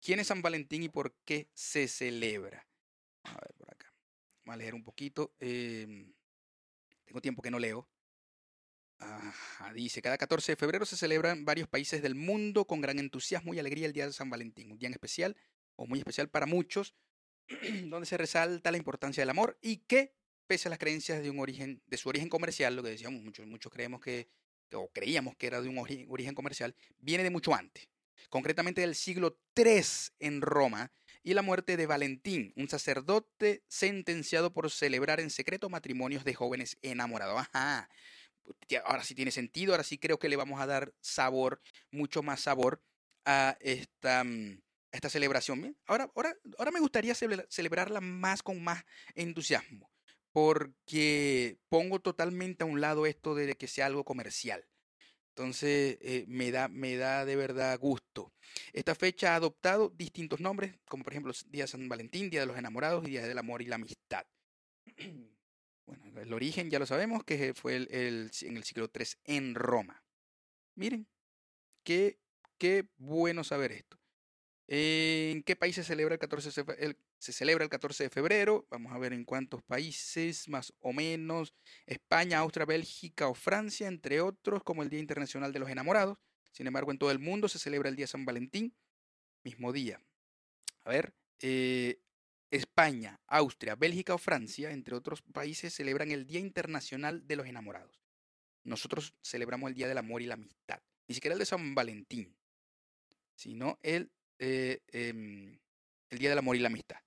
¿Quién 0.00 0.20
es 0.20 0.28
San 0.28 0.42
Valentín 0.42 0.84
y 0.84 0.88
por 0.88 1.12
qué 1.24 1.48
se 1.52 1.88
celebra? 1.88 2.66
A 3.24 3.34
ver, 3.34 3.54
a 4.54 4.56
leer 4.56 4.74
un 4.74 4.82
poquito. 4.82 5.34
Em, 5.40 6.12
tengo 7.04 7.20
tiempo 7.20 7.42
que 7.42 7.50
no 7.50 7.58
leo. 7.58 7.88
dice, 9.74 10.02
cada 10.02 10.18
14 10.18 10.52
de 10.52 10.56
febrero 10.56 10.84
se 10.84 10.96
celebra 10.96 11.30
en 11.30 11.44
varios 11.44 11.68
países 11.68 12.02
del 12.02 12.14
mundo 12.14 12.66
con 12.66 12.80
gran 12.80 12.98
entusiasmo 12.98 13.54
y 13.54 13.58
alegría 13.58 13.86
el 13.86 13.92
Día 13.92 14.06
de 14.06 14.12
San 14.12 14.28
Valentín, 14.28 14.72
un 14.72 14.78
día 14.78 14.88
especial 14.88 15.36
o 15.76 15.86
muy 15.86 16.00
especial 16.00 16.28
para 16.28 16.46
muchos, 16.46 16.94
donde 17.84 18.06
se 18.06 18.16
resalta 18.16 18.70
la 18.70 18.76
importancia 18.76 19.22
del 19.22 19.30
amor 19.30 19.56
y 19.62 19.78
que, 19.78 20.12
pese 20.46 20.68
a 20.68 20.70
las 20.70 20.78
creencias 20.78 21.22
de 21.22 21.30
un 21.30 21.38
origen, 21.38 21.80
de 21.86 21.96
su 21.96 22.08
origen 22.08 22.28
comercial, 22.28 22.74
lo 22.74 22.82
que 22.82 22.90
decíamos, 22.90 23.22
muchos, 23.22 23.46
muchos 23.46 23.72
creemos 23.72 24.00
que, 24.00 24.28
o 24.72 24.90
creíamos 24.92 25.36
que 25.36 25.46
era 25.46 25.60
de 25.60 25.68
un 25.68 25.78
origen 25.78 26.34
comercial, 26.34 26.74
viene 26.98 27.22
de 27.22 27.30
mucho 27.30 27.54
antes, 27.54 27.88
concretamente 28.28 28.80
del 28.80 28.94
siglo 28.94 29.38
III 29.56 29.82
en 30.18 30.40
Roma, 30.40 30.90
y 31.28 31.34
la 31.34 31.42
muerte 31.42 31.76
de 31.76 31.86
Valentín, 31.86 32.54
un 32.56 32.70
sacerdote 32.70 33.62
sentenciado 33.68 34.54
por 34.54 34.70
celebrar 34.70 35.20
en 35.20 35.28
secreto 35.28 35.68
matrimonios 35.68 36.24
de 36.24 36.32
jóvenes 36.32 36.78
enamorados. 36.80 37.38
Ajá, 37.38 37.90
ahora 38.86 39.04
sí 39.04 39.14
tiene 39.14 39.30
sentido, 39.30 39.74
ahora 39.74 39.84
sí 39.84 39.98
creo 39.98 40.18
que 40.18 40.30
le 40.30 40.36
vamos 40.36 40.58
a 40.58 40.64
dar 40.64 40.94
sabor, 41.02 41.60
mucho 41.90 42.22
más 42.22 42.40
sabor 42.40 42.82
a 43.26 43.58
esta, 43.60 44.24
mm, 44.24 44.62
esta 44.90 45.10
celebración. 45.10 45.76
Ahora, 45.84 46.10
ahora, 46.16 46.34
ahora 46.56 46.70
me 46.70 46.80
gustaría 46.80 47.14
celebrarla 47.14 48.00
más 48.00 48.42
con 48.42 48.64
más 48.64 48.86
entusiasmo, 49.14 49.90
porque 50.32 51.58
pongo 51.68 52.00
totalmente 52.00 52.64
a 52.64 52.66
un 52.66 52.80
lado 52.80 53.04
esto 53.04 53.34
de 53.34 53.54
que 53.54 53.68
sea 53.68 53.84
algo 53.84 54.02
comercial. 54.02 54.66
Entonces 55.38 55.98
eh, 56.00 56.24
me, 56.26 56.50
da, 56.50 56.66
me 56.66 56.96
da 56.96 57.24
de 57.24 57.36
verdad 57.36 57.78
gusto. 57.78 58.32
Esta 58.72 58.96
fecha 58.96 59.34
ha 59.34 59.36
adoptado 59.36 59.88
distintos 59.90 60.40
nombres, 60.40 60.74
como 60.88 61.04
por 61.04 61.12
ejemplo 61.12 61.32
Día 61.46 61.68
San 61.68 61.88
Valentín, 61.88 62.28
Día 62.28 62.40
de 62.40 62.46
los 62.46 62.58
Enamorados 62.58 63.06
y 63.06 63.10
Día 63.10 63.24
del 63.24 63.38
Amor 63.38 63.62
y 63.62 63.66
la 63.66 63.76
Amistad. 63.76 64.26
Bueno, 65.86 66.20
el 66.20 66.34
origen 66.34 66.68
ya 66.68 66.78
lo 66.78 66.84
sabemos, 66.84 67.24
que 67.24 67.54
fue 67.54 67.76
el, 67.76 67.88
en 68.42 68.56
el 68.58 68.64
siglo 68.64 68.90
III 68.94 69.06
en 69.24 69.54
Roma. 69.54 70.04
Miren, 70.74 71.08
qué, 71.82 72.18
qué 72.58 72.88
bueno 72.98 73.42
saber 73.42 73.72
esto. 73.72 73.97
¿En 74.70 75.42
qué 75.44 75.56
país 75.56 75.76
se 75.76 75.82
celebra 75.82 76.14
el 76.14 76.18
14 76.20 76.62
de, 76.62 76.96
se 77.18 77.32
celebra 77.32 77.64
el 77.64 77.70
14 77.70 78.04
de 78.04 78.10
febrero? 78.10 78.66
Vamos 78.70 78.92
a 78.92 78.98
ver 78.98 79.14
en 79.14 79.24
cuántos 79.24 79.62
países, 79.62 80.46
más 80.46 80.74
o 80.80 80.92
menos. 80.92 81.54
España, 81.86 82.38
Austria, 82.40 82.66
Bélgica 82.66 83.28
o 83.28 83.34
Francia, 83.34 83.88
entre 83.88 84.20
otros, 84.20 84.62
como 84.62 84.82
el 84.82 84.90
Día 84.90 85.00
Internacional 85.00 85.54
de 85.54 85.58
los 85.58 85.70
Enamorados. 85.70 86.18
Sin 86.52 86.66
embargo, 86.66 86.90
en 86.90 86.98
todo 86.98 87.10
el 87.10 87.18
mundo 87.18 87.48
se 87.48 87.58
celebra 87.58 87.88
el 87.88 87.96
Día 87.96 88.06
San 88.06 88.26
Valentín, 88.26 88.74
mismo 89.42 89.72
día. 89.72 90.02
A 90.84 90.90
ver, 90.90 91.14
eh, 91.40 92.02
España, 92.50 93.20
Austria, 93.26 93.74
Bélgica 93.74 94.14
o 94.14 94.18
Francia, 94.18 94.70
entre 94.70 94.94
otros 94.94 95.22
países, 95.22 95.72
celebran 95.72 96.10
el 96.10 96.26
Día 96.26 96.40
Internacional 96.40 97.26
de 97.26 97.36
los 97.36 97.46
Enamorados. 97.46 98.02
Nosotros 98.64 99.14
celebramos 99.22 99.70
el 99.70 99.76
Día 99.76 99.88
del 99.88 99.96
Amor 99.96 100.20
y 100.20 100.26
la 100.26 100.34
Amistad. 100.34 100.82
Ni 101.06 101.14
siquiera 101.14 101.32
el 101.32 101.38
de 101.38 101.46
San 101.46 101.74
Valentín, 101.74 102.36
sino 103.34 103.78
el 103.82 104.10
eh, 104.38 104.80
em, 104.92 105.58
el 106.10 106.18
Día 106.18 106.30
del 106.30 106.38
Amor 106.38 106.56
y 106.56 106.60
la 106.60 106.68
Amistad. 106.68 106.98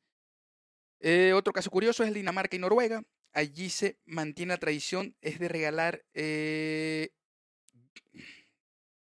Eh, 1.00 1.34
otro 1.34 1.54
caso 1.54 1.70
curioso 1.70 2.04
es 2.04 2.14
Dinamarca 2.14 2.56
y 2.56 2.60
Noruega. 2.60 3.04
Allí 3.34 3.70
se 3.70 3.98
mantiene 4.06 4.54
la 4.54 4.60
tradición, 4.60 5.16
es 5.22 5.40
de 5.40 5.48
regalar, 5.48 6.04
eh, 6.14 7.12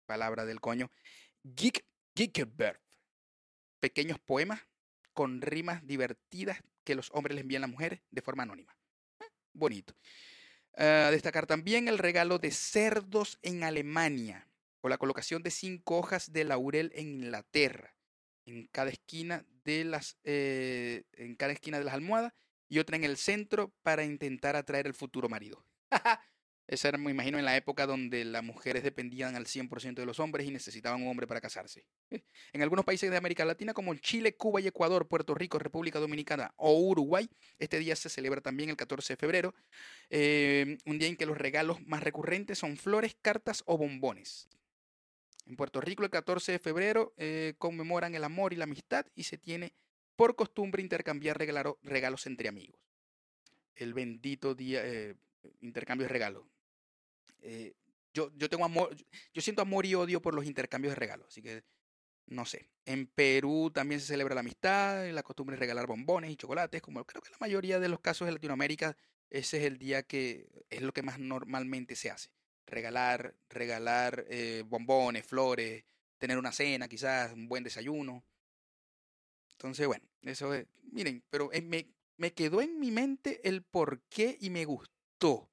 palabra 0.07 0.45
del 0.45 0.61
coño, 0.61 0.91
Geek, 1.43 1.85
pequeños 3.81 4.19
poemas 4.19 4.61
con 5.12 5.41
rimas 5.41 5.87
divertidas 5.87 6.62
que 6.85 6.95
los 6.95 7.11
hombres 7.12 7.37
les 7.37 7.43
envían 7.43 7.62
a 7.62 7.67
las 7.67 7.71
mujeres 7.71 8.01
de 8.11 8.23
forma 8.23 8.43
anónima. 8.43 8.77
bonito. 9.53 9.95
A 10.77 11.11
destacar 11.11 11.47
también 11.47 11.88
el 11.88 11.99
regalo 11.99 12.38
de 12.38 12.53
cerdos 12.53 13.38
en 13.43 13.64
Alemania 13.64 14.49
o 14.81 14.88
la 14.88 14.99
colocación 14.99 15.43
de 15.43 15.51
cinco 15.51 15.99
hojas 15.99 16.33
de 16.33 16.45
laurel 16.45 16.93
en 16.95 17.09
Inglaterra 17.09 17.98
en 18.49 18.67
cada 18.69 18.91
esquina 18.91 19.45
de 19.65 19.85
las, 19.85 20.17
eh, 20.25 21.05
en 21.13 21.37
cada 21.37 21.53
esquina 21.53 21.79
de 21.79 21.85
las 21.85 21.95
almohadas 21.95 22.33
y 22.69 22.79
otra 22.79 22.97
en 22.97 23.05
el 23.05 23.17
centro 23.17 23.73
para 23.83 24.05
intentar 24.05 24.57
atraer 24.57 24.87
al 24.87 24.95
futuro 24.95 25.29
marido. 25.29 25.65
Esa 26.67 26.89
era, 26.89 26.99
me 26.99 27.11
imagino, 27.11 27.39
en 27.39 27.47
la 27.47 27.57
época 27.57 27.87
donde 27.87 28.27
las 28.27 28.45
mujeres 28.45 28.83
dependían 28.83 29.37
al 29.37 29.47
100% 29.47 29.95
de 29.95 30.05
los 30.05 30.21
hombres 30.21 30.47
y 30.47 30.51
necesitaban 30.51 31.01
un 31.01 31.09
hombre 31.09 31.27
para 31.27 31.41
casarse. 31.41 31.87
En 32.53 32.63
algunos 32.63 32.85
países 32.85 33.11
de 33.11 33.17
América 33.17 33.47
Latina, 33.47 33.73
como 33.73 33.95
Chile, 33.95 34.37
Cuba 34.37 34.61
y 34.61 34.67
Ecuador, 34.67 35.09
Puerto 35.09 35.35
Rico, 35.35 35.59
República 35.59 35.99
Dominicana 35.99 36.53
o 36.57 36.79
Uruguay, 36.79 37.27
este 37.59 37.79
día 37.79 37.97
se 37.97 38.11
celebra 38.11 38.43
también 38.43 38.69
el 38.69 38.77
14 38.77 39.15
de 39.15 39.17
febrero, 39.17 39.55
eh, 40.11 40.77
un 40.85 40.99
día 40.99 41.09
en 41.09 41.17
que 41.17 41.25
los 41.25 41.39
regalos 41.39 41.81
más 41.87 42.03
recurrentes 42.03 42.59
son 42.59 42.77
flores, 42.77 43.17
cartas 43.23 43.63
o 43.65 43.79
bombones. 43.79 44.51
En 45.49 45.57
Puerto 45.57 45.81
Rico 45.81 46.05
el 46.05 46.11
14 46.11 46.53
de 46.53 46.59
febrero 46.59 47.15
eh, 47.17 47.55
conmemoran 47.57 48.15
el 48.15 48.23
amor 48.23 48.53
y 48.53 48.57
la 48.57 48.65
amistad 48.65 49.07
y 49.15 49.25
se 49.25 49.39
tiene 49.39 49.73
por 50.15 50.37
costumbre 50.37 50.83
intercambiar 50.83 51.39
regalos 51.39 52.27
entre 52.27 52.49
amigos. 52.49 52.79
El 53.75 53.95
bendito 53.95 54.55
día, 54.55 54.85
eh, 54.85 55.15
intercambio 55.63 56.07
de 56.07 56.13
regalos. 56.13 56.45
Eh, 57.41 57.73
yo, 58.13 58.31
yo 58.37 58.51
tengo 58.51 58.67
amor, 58.67 58.95
yo 59.33 59.41
siento 59.41 59.63
amor 59.63 59.87
y 59.87 59.95
odio 59.95 60.21
por 60.21 60.35
los 60.35 60.45
intercambios 60.45 60.93
de 60.93 60.97
regalos, 60.97 61.29
así 61.29 61.41
que 61.41 61.63
no 62.27 62.45
sé. 62.45 62.69
En 62.85 63.07
Perú 63.07 63.71
también 63.73 64.01
se 64.01 64.09
celebra 64.09 64.35
la 64.35 64.41
amistad, 64.41 65.11
la 65.11 65.23
costumbre 65.23 65.57
de 65.57 65.61
regalar 65.61 65.87
bombones 65.87 66.31
y 66.31 66.37
chocolates, 66.37 66.83
como 66.83 67.05
creo 67.07 67.23
que 67.23 67.31
la 67.31 67.39
mayoría 67.41 67.81
de 67.81 67.89
los 67.89 68.01
casos 68.01 68.27
de 68.27 68.33
Latinoamérica 68.33 68.97
ese 69.31 69.59
es 69.59 69.65
el 69.65 69.79
día 69.79 70.03
que 70.03 70.47
es 70.69 70.83
lo 70.83 70.93
que 70.93 71.03
más 71.03 71.19
normalmente 71.19 71.97
se 71.97 72.11
hace. 72.11 72.31
Regalar, 72.69 73.35
regalar 73.49 74.27
eh, 74.29 74.63
bombones, 74.67 75.25
flores, 75.27 75.85
tener 76.19 76.37
una 76.39 76.53
cena, 76.53 76.87
quizás 76.87 77.33
un 77.33 77.49
buen 77.49 77.65
desayuno. 77.65 78.25
Entonces, 79.53 79.87
bueno, 79.87 80.05
eso 80.23 80.55
es, 80.55 80.67
miren, 80.93 81.25
pero 81.31 81.51
eh, 81.53 81.63
me, 81.63 81.89
me 82.17 82.33
quedó 82.33 82.61
en 82.61 82.79
mi 82.79 82.91
mente 82.91 83.41
el 83.49 83.63
por 83.63 84.03
qué 84.03 84.37
y 84.41 84.51
me 84.51 84.65
gustó. 84.65 85.51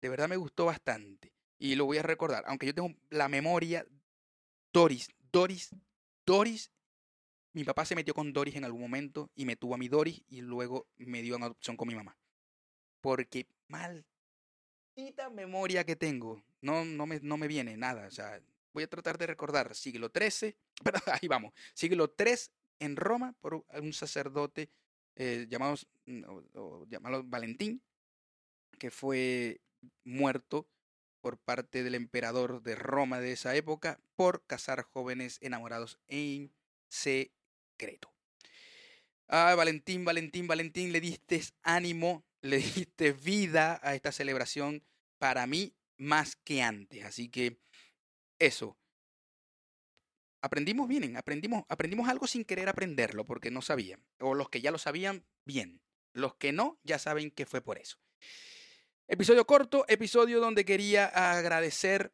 De 0.00 0.08
verdad 0.08 0.28
me 0.28 0.36
gustó 0.36 0.64
bastante. 0.64 1.32
Y 1.58 1.74
lo 1.74 1.84
voy 1.84 1.98
a 1.98 2.02
recordar, 2.02 2.44
aunque 2.46 2.66
yo 2.66 2.74
tengo 2.74 2.94
la 3.10 3.28
memoria, 3.28 3.86
Doris, 4.72 5.08
Doris, 5.32 5.70
Doris, 6.24 6.70
mi 7.52 7.64
papá 7.64 7.86
se 7.86 7.94
metió 7.94 8.12
con 8.12 8.32
Doris 8.32 8.56
en 8.56 8.64
algún 8.64 8.82
momento 8.82 9.30
y 9.34 9.46
me 9.46 9.56
tuvo 9.56 9.74
a 9.74 9.78
mi 9.78 9.88
Doris 9.88 10.22
y 10.28 10.42
luego 10.42 10.86
me 10.96 11.22
dio 11.22 11.36
en 11.36 11.44
adopción 11.44 11.76
con 11.76 11.88
mi 11.88 11.94
mamá. 11.94 12.18
Porque 13.00 13.46
memoria 15.32 15.84
que 15.84 15.96
tengo, 15.96 16.42
no, 16.60 16.84
no, 16.84 17.06
me, 17.06 17.20
no 17.20 17.36
me 17.36 17.48
viene 17.48 17.76
nada. 17.76 18.06
O 18.06 18.10
sea, 18.10 18.40
voy 18.72 18.84
a 18.84 18.88
tratar 18.88 19.18
de 19.18 19.26
recordar 19.26 19.74
siglo 19.74 20.10
XIII, 20.14 20.56
ahí 21.20 21.28
vamos, 21.28 21.52
siglo 21.74 22.14
III 22.18 22.34
en 22.78 22.96
Roma 22.96 23.34
por 23.40 23.64
un 23.72 23.92
sacerdote 23.92 24.70
eh, 25.16 25.46
llamado, 25.48 25.76
mm, 26.06 26.22
llamado 26.88 27.22
Valentín, 27.24 27.82
que 28.78 28.90
fue 28.90 29.60
muerto 30.04 30.68
por 31.20 31.38
parte 31.38 31.82
del 31.82 31.94
emperador 31.94 32.62
de 32.62 32.74
Roma 32.74 33.20
de 33.20 33.32
esa 33.32 33.54
época 33.54 34.00
por 34.14 34.44
casar 34.46 34.82
jóvenes 34.82 35.38
enamorados 35.40 35.98
en 36.06 36.52
secreto. 36.88 38.12
Ah, 39.28 39.54
Valentín, 39.56 40.04
Valentín, 40.04 40.46
Valentín, 40.46 40.92
le 40.92 41.00
diste 41.00 41.42
ánimo, 41.62 42.24
le 42.46 42.58
diste 42.58 43.12
vida 43.12 43.80
a 43.82 43.94
esta 43.94 44.12
celebración 44.12 44.82
para 45.18 45.46
mí 45.46 45.74
más 45.98 46.36
que 46.36 46.62
antes. 46.62 47.04
Así 47.04 47.28
que 47.28 47.58
eso. 48.38 48.76
Aprendimos 50.42 50.86
bien, 50.88 51.16
aprendimos, 51.16 51.64
aprendimos 51.68 52.08
algo 52.08 52.26
sin 52.26 52.44
querer 52.44 52.68
aprenderlo 52.68 53.24
porque 53.24 53.50
no 53.50 53.62
sabían. 53.62 54.04
O 54.20 54.34
los 54.34 54.48
que 54.48 54.60
ya 54.60 54.70
lo 54.70 54.78
sabían, 54.78 55.24
bien. 55.44 55.80
Los 56.12 56.34
que 56.36 56.52
no, 56.52 56.78
ya 56.82 56.98
saben 56.98 57.30
que 57.30 57.46
fue 57.46 57.60
por 57.60 57.78
eso. 57.78 57.98
Episodio 59.08 59.46
corto, 59.46 59.84
episodio 59.88 60.40
donde 60.40 60.64
quería 60.64 61.06
agradecer 61.06 62.12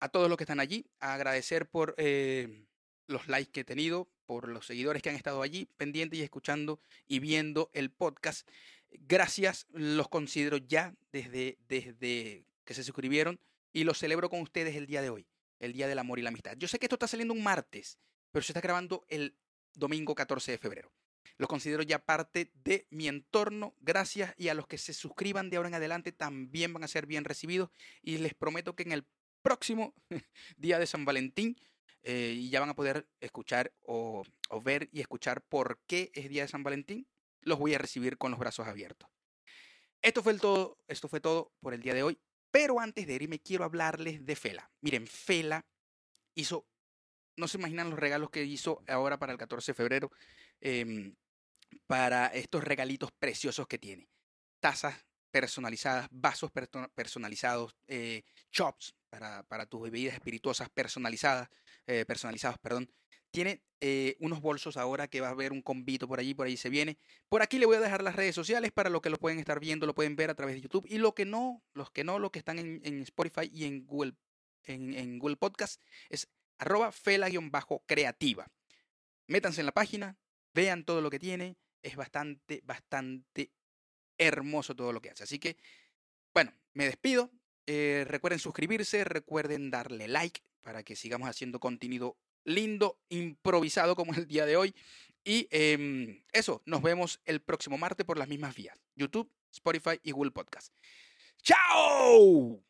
a 0.00 0.08
todos 0.08 0.28
los 0.28 0.36
que 0.36 0.44
están 0.44 0.60
allí, 0.60 0.86
agradecer 1.00 1.68
por 1.68 1.94
eh, 1.98 2.66
los 3.06 3.28
likes 3.28 3.50
que 3.50 3.60
he 3.60 3.64
tenido, 3.64 4.08
por 4.24 4.48
los 4.48 4.66
seguidores 4.66 5.02
que 5.02 5.10
han 5.10 5.16
estado 5.16 5.42
allí 5.42 5.66
pendientes 5.76 6.18
y 6.18 6.22
escuchando 6.22 6.80
y 7.06 7.18
viendo 7.18 7.70
el 7.72 7.90
podcast. 7.90 8.48
Gracias, 8.90 9.66
los 9.72 10.08
considero 10.08 10.56
ya 10.56 10.94
desde, 11.12 11.58
desde 11.68 12.44
que 12.64 12.74
se 12.74 12.84
suscribieron 12.84 13.40
y 13.72 13.84
los 13.84 13.98
celebro 13.98 14.30
con 14.30 14.40
ustedes 14.40 14.76
el 14.76 14.86
día 14.86 15.02
de 15.02 15.10
hoy, 15.10 15.26
el 15.60 15.72
Día 15.72 15.88
del 15.88 15.98
Amor 15.98 16.18
y 16.18 16.22
la 16.22 16.28
Amistad. 16.30 16.56
Yo 16.56 16.68
sé 16.68 16.78
que 16.78 16.86
esto 16.86 16.96
está 16.96 17.06
saliendo 17.06 17.34
un 17.34 17.42
martes, 17.42 17.98
pero 18.30 18.42
se 18.42 18.52
está 18.52 18.60
grabando 18.60 19.04
el 19.08 19.36
domingo 19.74 20.14
14 20.14 20.52
de 20.52 20.58
febrero. 20.58 20.92
Los 21.36 21.48
considero 21.48 21.82
ya 21.82 22.00
parte 22.00 22.50
de 22.64 22.86
mi 22.90 23.06
entorno. 23.06 23.74
Gracias 23.80 24.34
y 24.36 24.48
a 24.48 24.54
los 24.54 24.66
que 24.66 24.76
se 24.76 24.92
suscriban 24.92 25.50
de 25.50 25.56
ahora 25.56 25.68
en 25.68 25.76
adelante 25.76 26.10
también 26.10 26.72
van 26.72 26.84
a 26.84 26.88
ser 26.88 27.06
bien 27.06 27.24
recibidos 27.24 27.70
y 28.02 28.18
les 28.18 28.34
prometo 28.34 28.74
que 28.74 28.82
en 28.82 28.92
el 28.92 29.06
próximo 29.42 29.94
día 30.56 30.78
de 30.78 30.86
San 30.86 31.04
Valentín 31.04 31.56
eh, 32.02 32.48
ya 32.50 32.60
van 32.60 32.70
a 32.70 32.74
poder 32.74 33.06
escuchar 33.20 33.72
o, 33.82 34.24
o 34.48 34.60
ver 34.60 34.88
y 34.92 35.00
escuchar 35.00 35.42
por 35.42 35.78
qué 35.86 36.10
es 36.14 36.28
día 36.28 36.42
de 36.42 36.48
San 36.48 36.64
Valentín. 36.64 37.06
Los 37.42 37.58
voy 37.58 37.74
a 37.74 37.78
recibir 37.78 38.18
con 38.18 38.30
los 38.30 38.40
brazos 38.40 38.66
abiertos. 38.66 39.08
Esto 40.02 40.22
fue, 40.22 40.34
todo, 40.38 40.78
esto 40.86 41.08
fue 41.08 41.20
todo 41.20 41.52
por 41.60 41.74
el 41.74 41.82
día 41.82 41.94
de 41.94 42.02
hoy. 42.02 42.18
Pero 42.50 42.80
antes 42.80 43.06
de 43.06 43.14
irme, 43.14 43.40
quiero 43.40 43.64
hablarles 43.64 44.24
de 44.24 44.36
Fela. 44.36 44.70
Miren, 44.80 45.06
Fela 45.06 45.66
hizo, 46.34 46.66
no 47.36 47.48
se 47.48 47.58
imaginan 47.58 47.90
los 47.90 47.98
regalos 47.98 48.30
que 48.30 48.44
hizo 48.44 48.82
ahora 48.88 49.18
para 49.18 49.32
el 49.32 49.38
14 49.38 49.72
de 49.72 49.76
febrero. 49.76 50.10
Em, 50.60 51.14
para 51.86 52.26
estos 52.28 52.64
regalitos 52.64 53.10
preciosos 53.12 53.66
que 53.66 53.78
tiene. 53.78 54.08
Tazas 54.60 54.94
personalizadas, 55.30 56.08
vasos 56.10 56.50
personalizados, 56.94 57.76
eh, 57.86 58.24
chops 58.50 58.94
para, 59.10 59.42
para, 59.44 59.66
tus 59.66 59.82
bebidas 59.82 60.14
espirituosas 60.14 60.68
personalizadas, 60.70 61.48
eh, 61.86 62.04
personalizados, 62.06 62.58
perdón. 62.58 62.90
Tiene 63.30 63.62
eh, 63.80 64.16
unos 64.20 64.40
bolsos 64.40 64.76
ahora 64.76 65.08
que 65.08 65.20
va 65.20 65.28
a 65.28 65.32
haber 65.32 65.52
un 65.52 65.62
convito 65.62 66.08
por 66.08 66.18
allí, 66.18 66.34
por 66.34 66.46
ahí 66.46 66.56
se 66.56 66.70
viene. 66.70 66.98
Por 67.28 67.42
aquí 67.42 67.58
le 67.58 67.66
voy 67.66 67.76
a 67.76 67.80
dejar 67.80 68.02
las 68.02 68.16
redes 68.16 68.34
sociales 68.34 68.72
para 68.72 68.90
los 68.90 69.02
que 69.02 69.10
lo 69.10 69.18
pueden 69.18 69.38
estar 69.38 69.60
viendo, 69.60 69.86
lo 69.86 69.94
pueden 69.94 70.16
ver 70.16 70.30
a 70.30 70.34
través 70.34 70.54
de 70.54 70.62
YouTube. 70.62 70.86
Y 70.88 70.98
lo 70.98 71.14
que 71.14 71.24
no, 71.24 71.62
los 71.74 71.90
que 71.90 72.04
no, 72.04 72.18
los 72.18 72.30
que 72.30 72.38
están 72.38 72.58
en, 72.58 73.02
Spotify 73.02 73.50
y 73.52 73.64
en 73.64 73.86
Google, 73.86 74.14
en 74.64 75.18
Google 75.18 75.36
Podcast, 75.36 75.80
es 76.08 76.28
arroba 76.58 76.92
fela-creativa. 76.92 78.50
Métanse 79.26 79.60
en 79.60 79.66
la 79.66 79.72
página, 79.72 80.16
vean 80.54 80.84
todo 80.84 81.00
lo 81.00 81.10
que 81.10 81.18
tiene, 81.18 81.56
es 81.82 81.96
bastante, 81.96 82.62
bastante 82.64 83.52
hermoso 84.16 84.74
todo 84.74 84.92
lo 84.92 85.00
que 85.00 85.10
hace. 85.10 85.24
Así 85.24 85.38
que, 85.38 85.56
bueno, 86.34 86.52
me 86.74 86.84
despido. 86.84 87.30
Eh, 87.66 88.04
recuerden 88.06 88.38
suscribirse, 88.38 89.04
recuerden 89.04 89.70
darle 89.70 90.08
like 90.08 90.40
para 90.62 90.82
que 90.82 90.96
sigamos 90.96 91.28
haciendo 91.28 91.60
contenido 91.60 92.16
lindo, 92.48 92.98
improvisado 93.08 93.94
como 93.94 94.14
el 94.14 94.26
día 94.26 94.46
de 94.46 94.56
hoy. 94.56 94.74
Y 95.24 95.46
em, 95.50 96.22
eso, 96.32 96.62
nos 96.64 96.82
vemos 96.82 97.20
el 97.24 97.40
próximo 97.40 97.78
martes 97.78 98.06
por 98.06 98.18
las 98.18 98.28
mismas 98.28 98.54
vías. 98.54 98.78
YouTube, 98.96 99.30
Spotify 99.52 100.00
y 100.02 100.12
Google 100.12 100.30
Podcast. 100.30 100.72
¡Chao! 101.42 102.67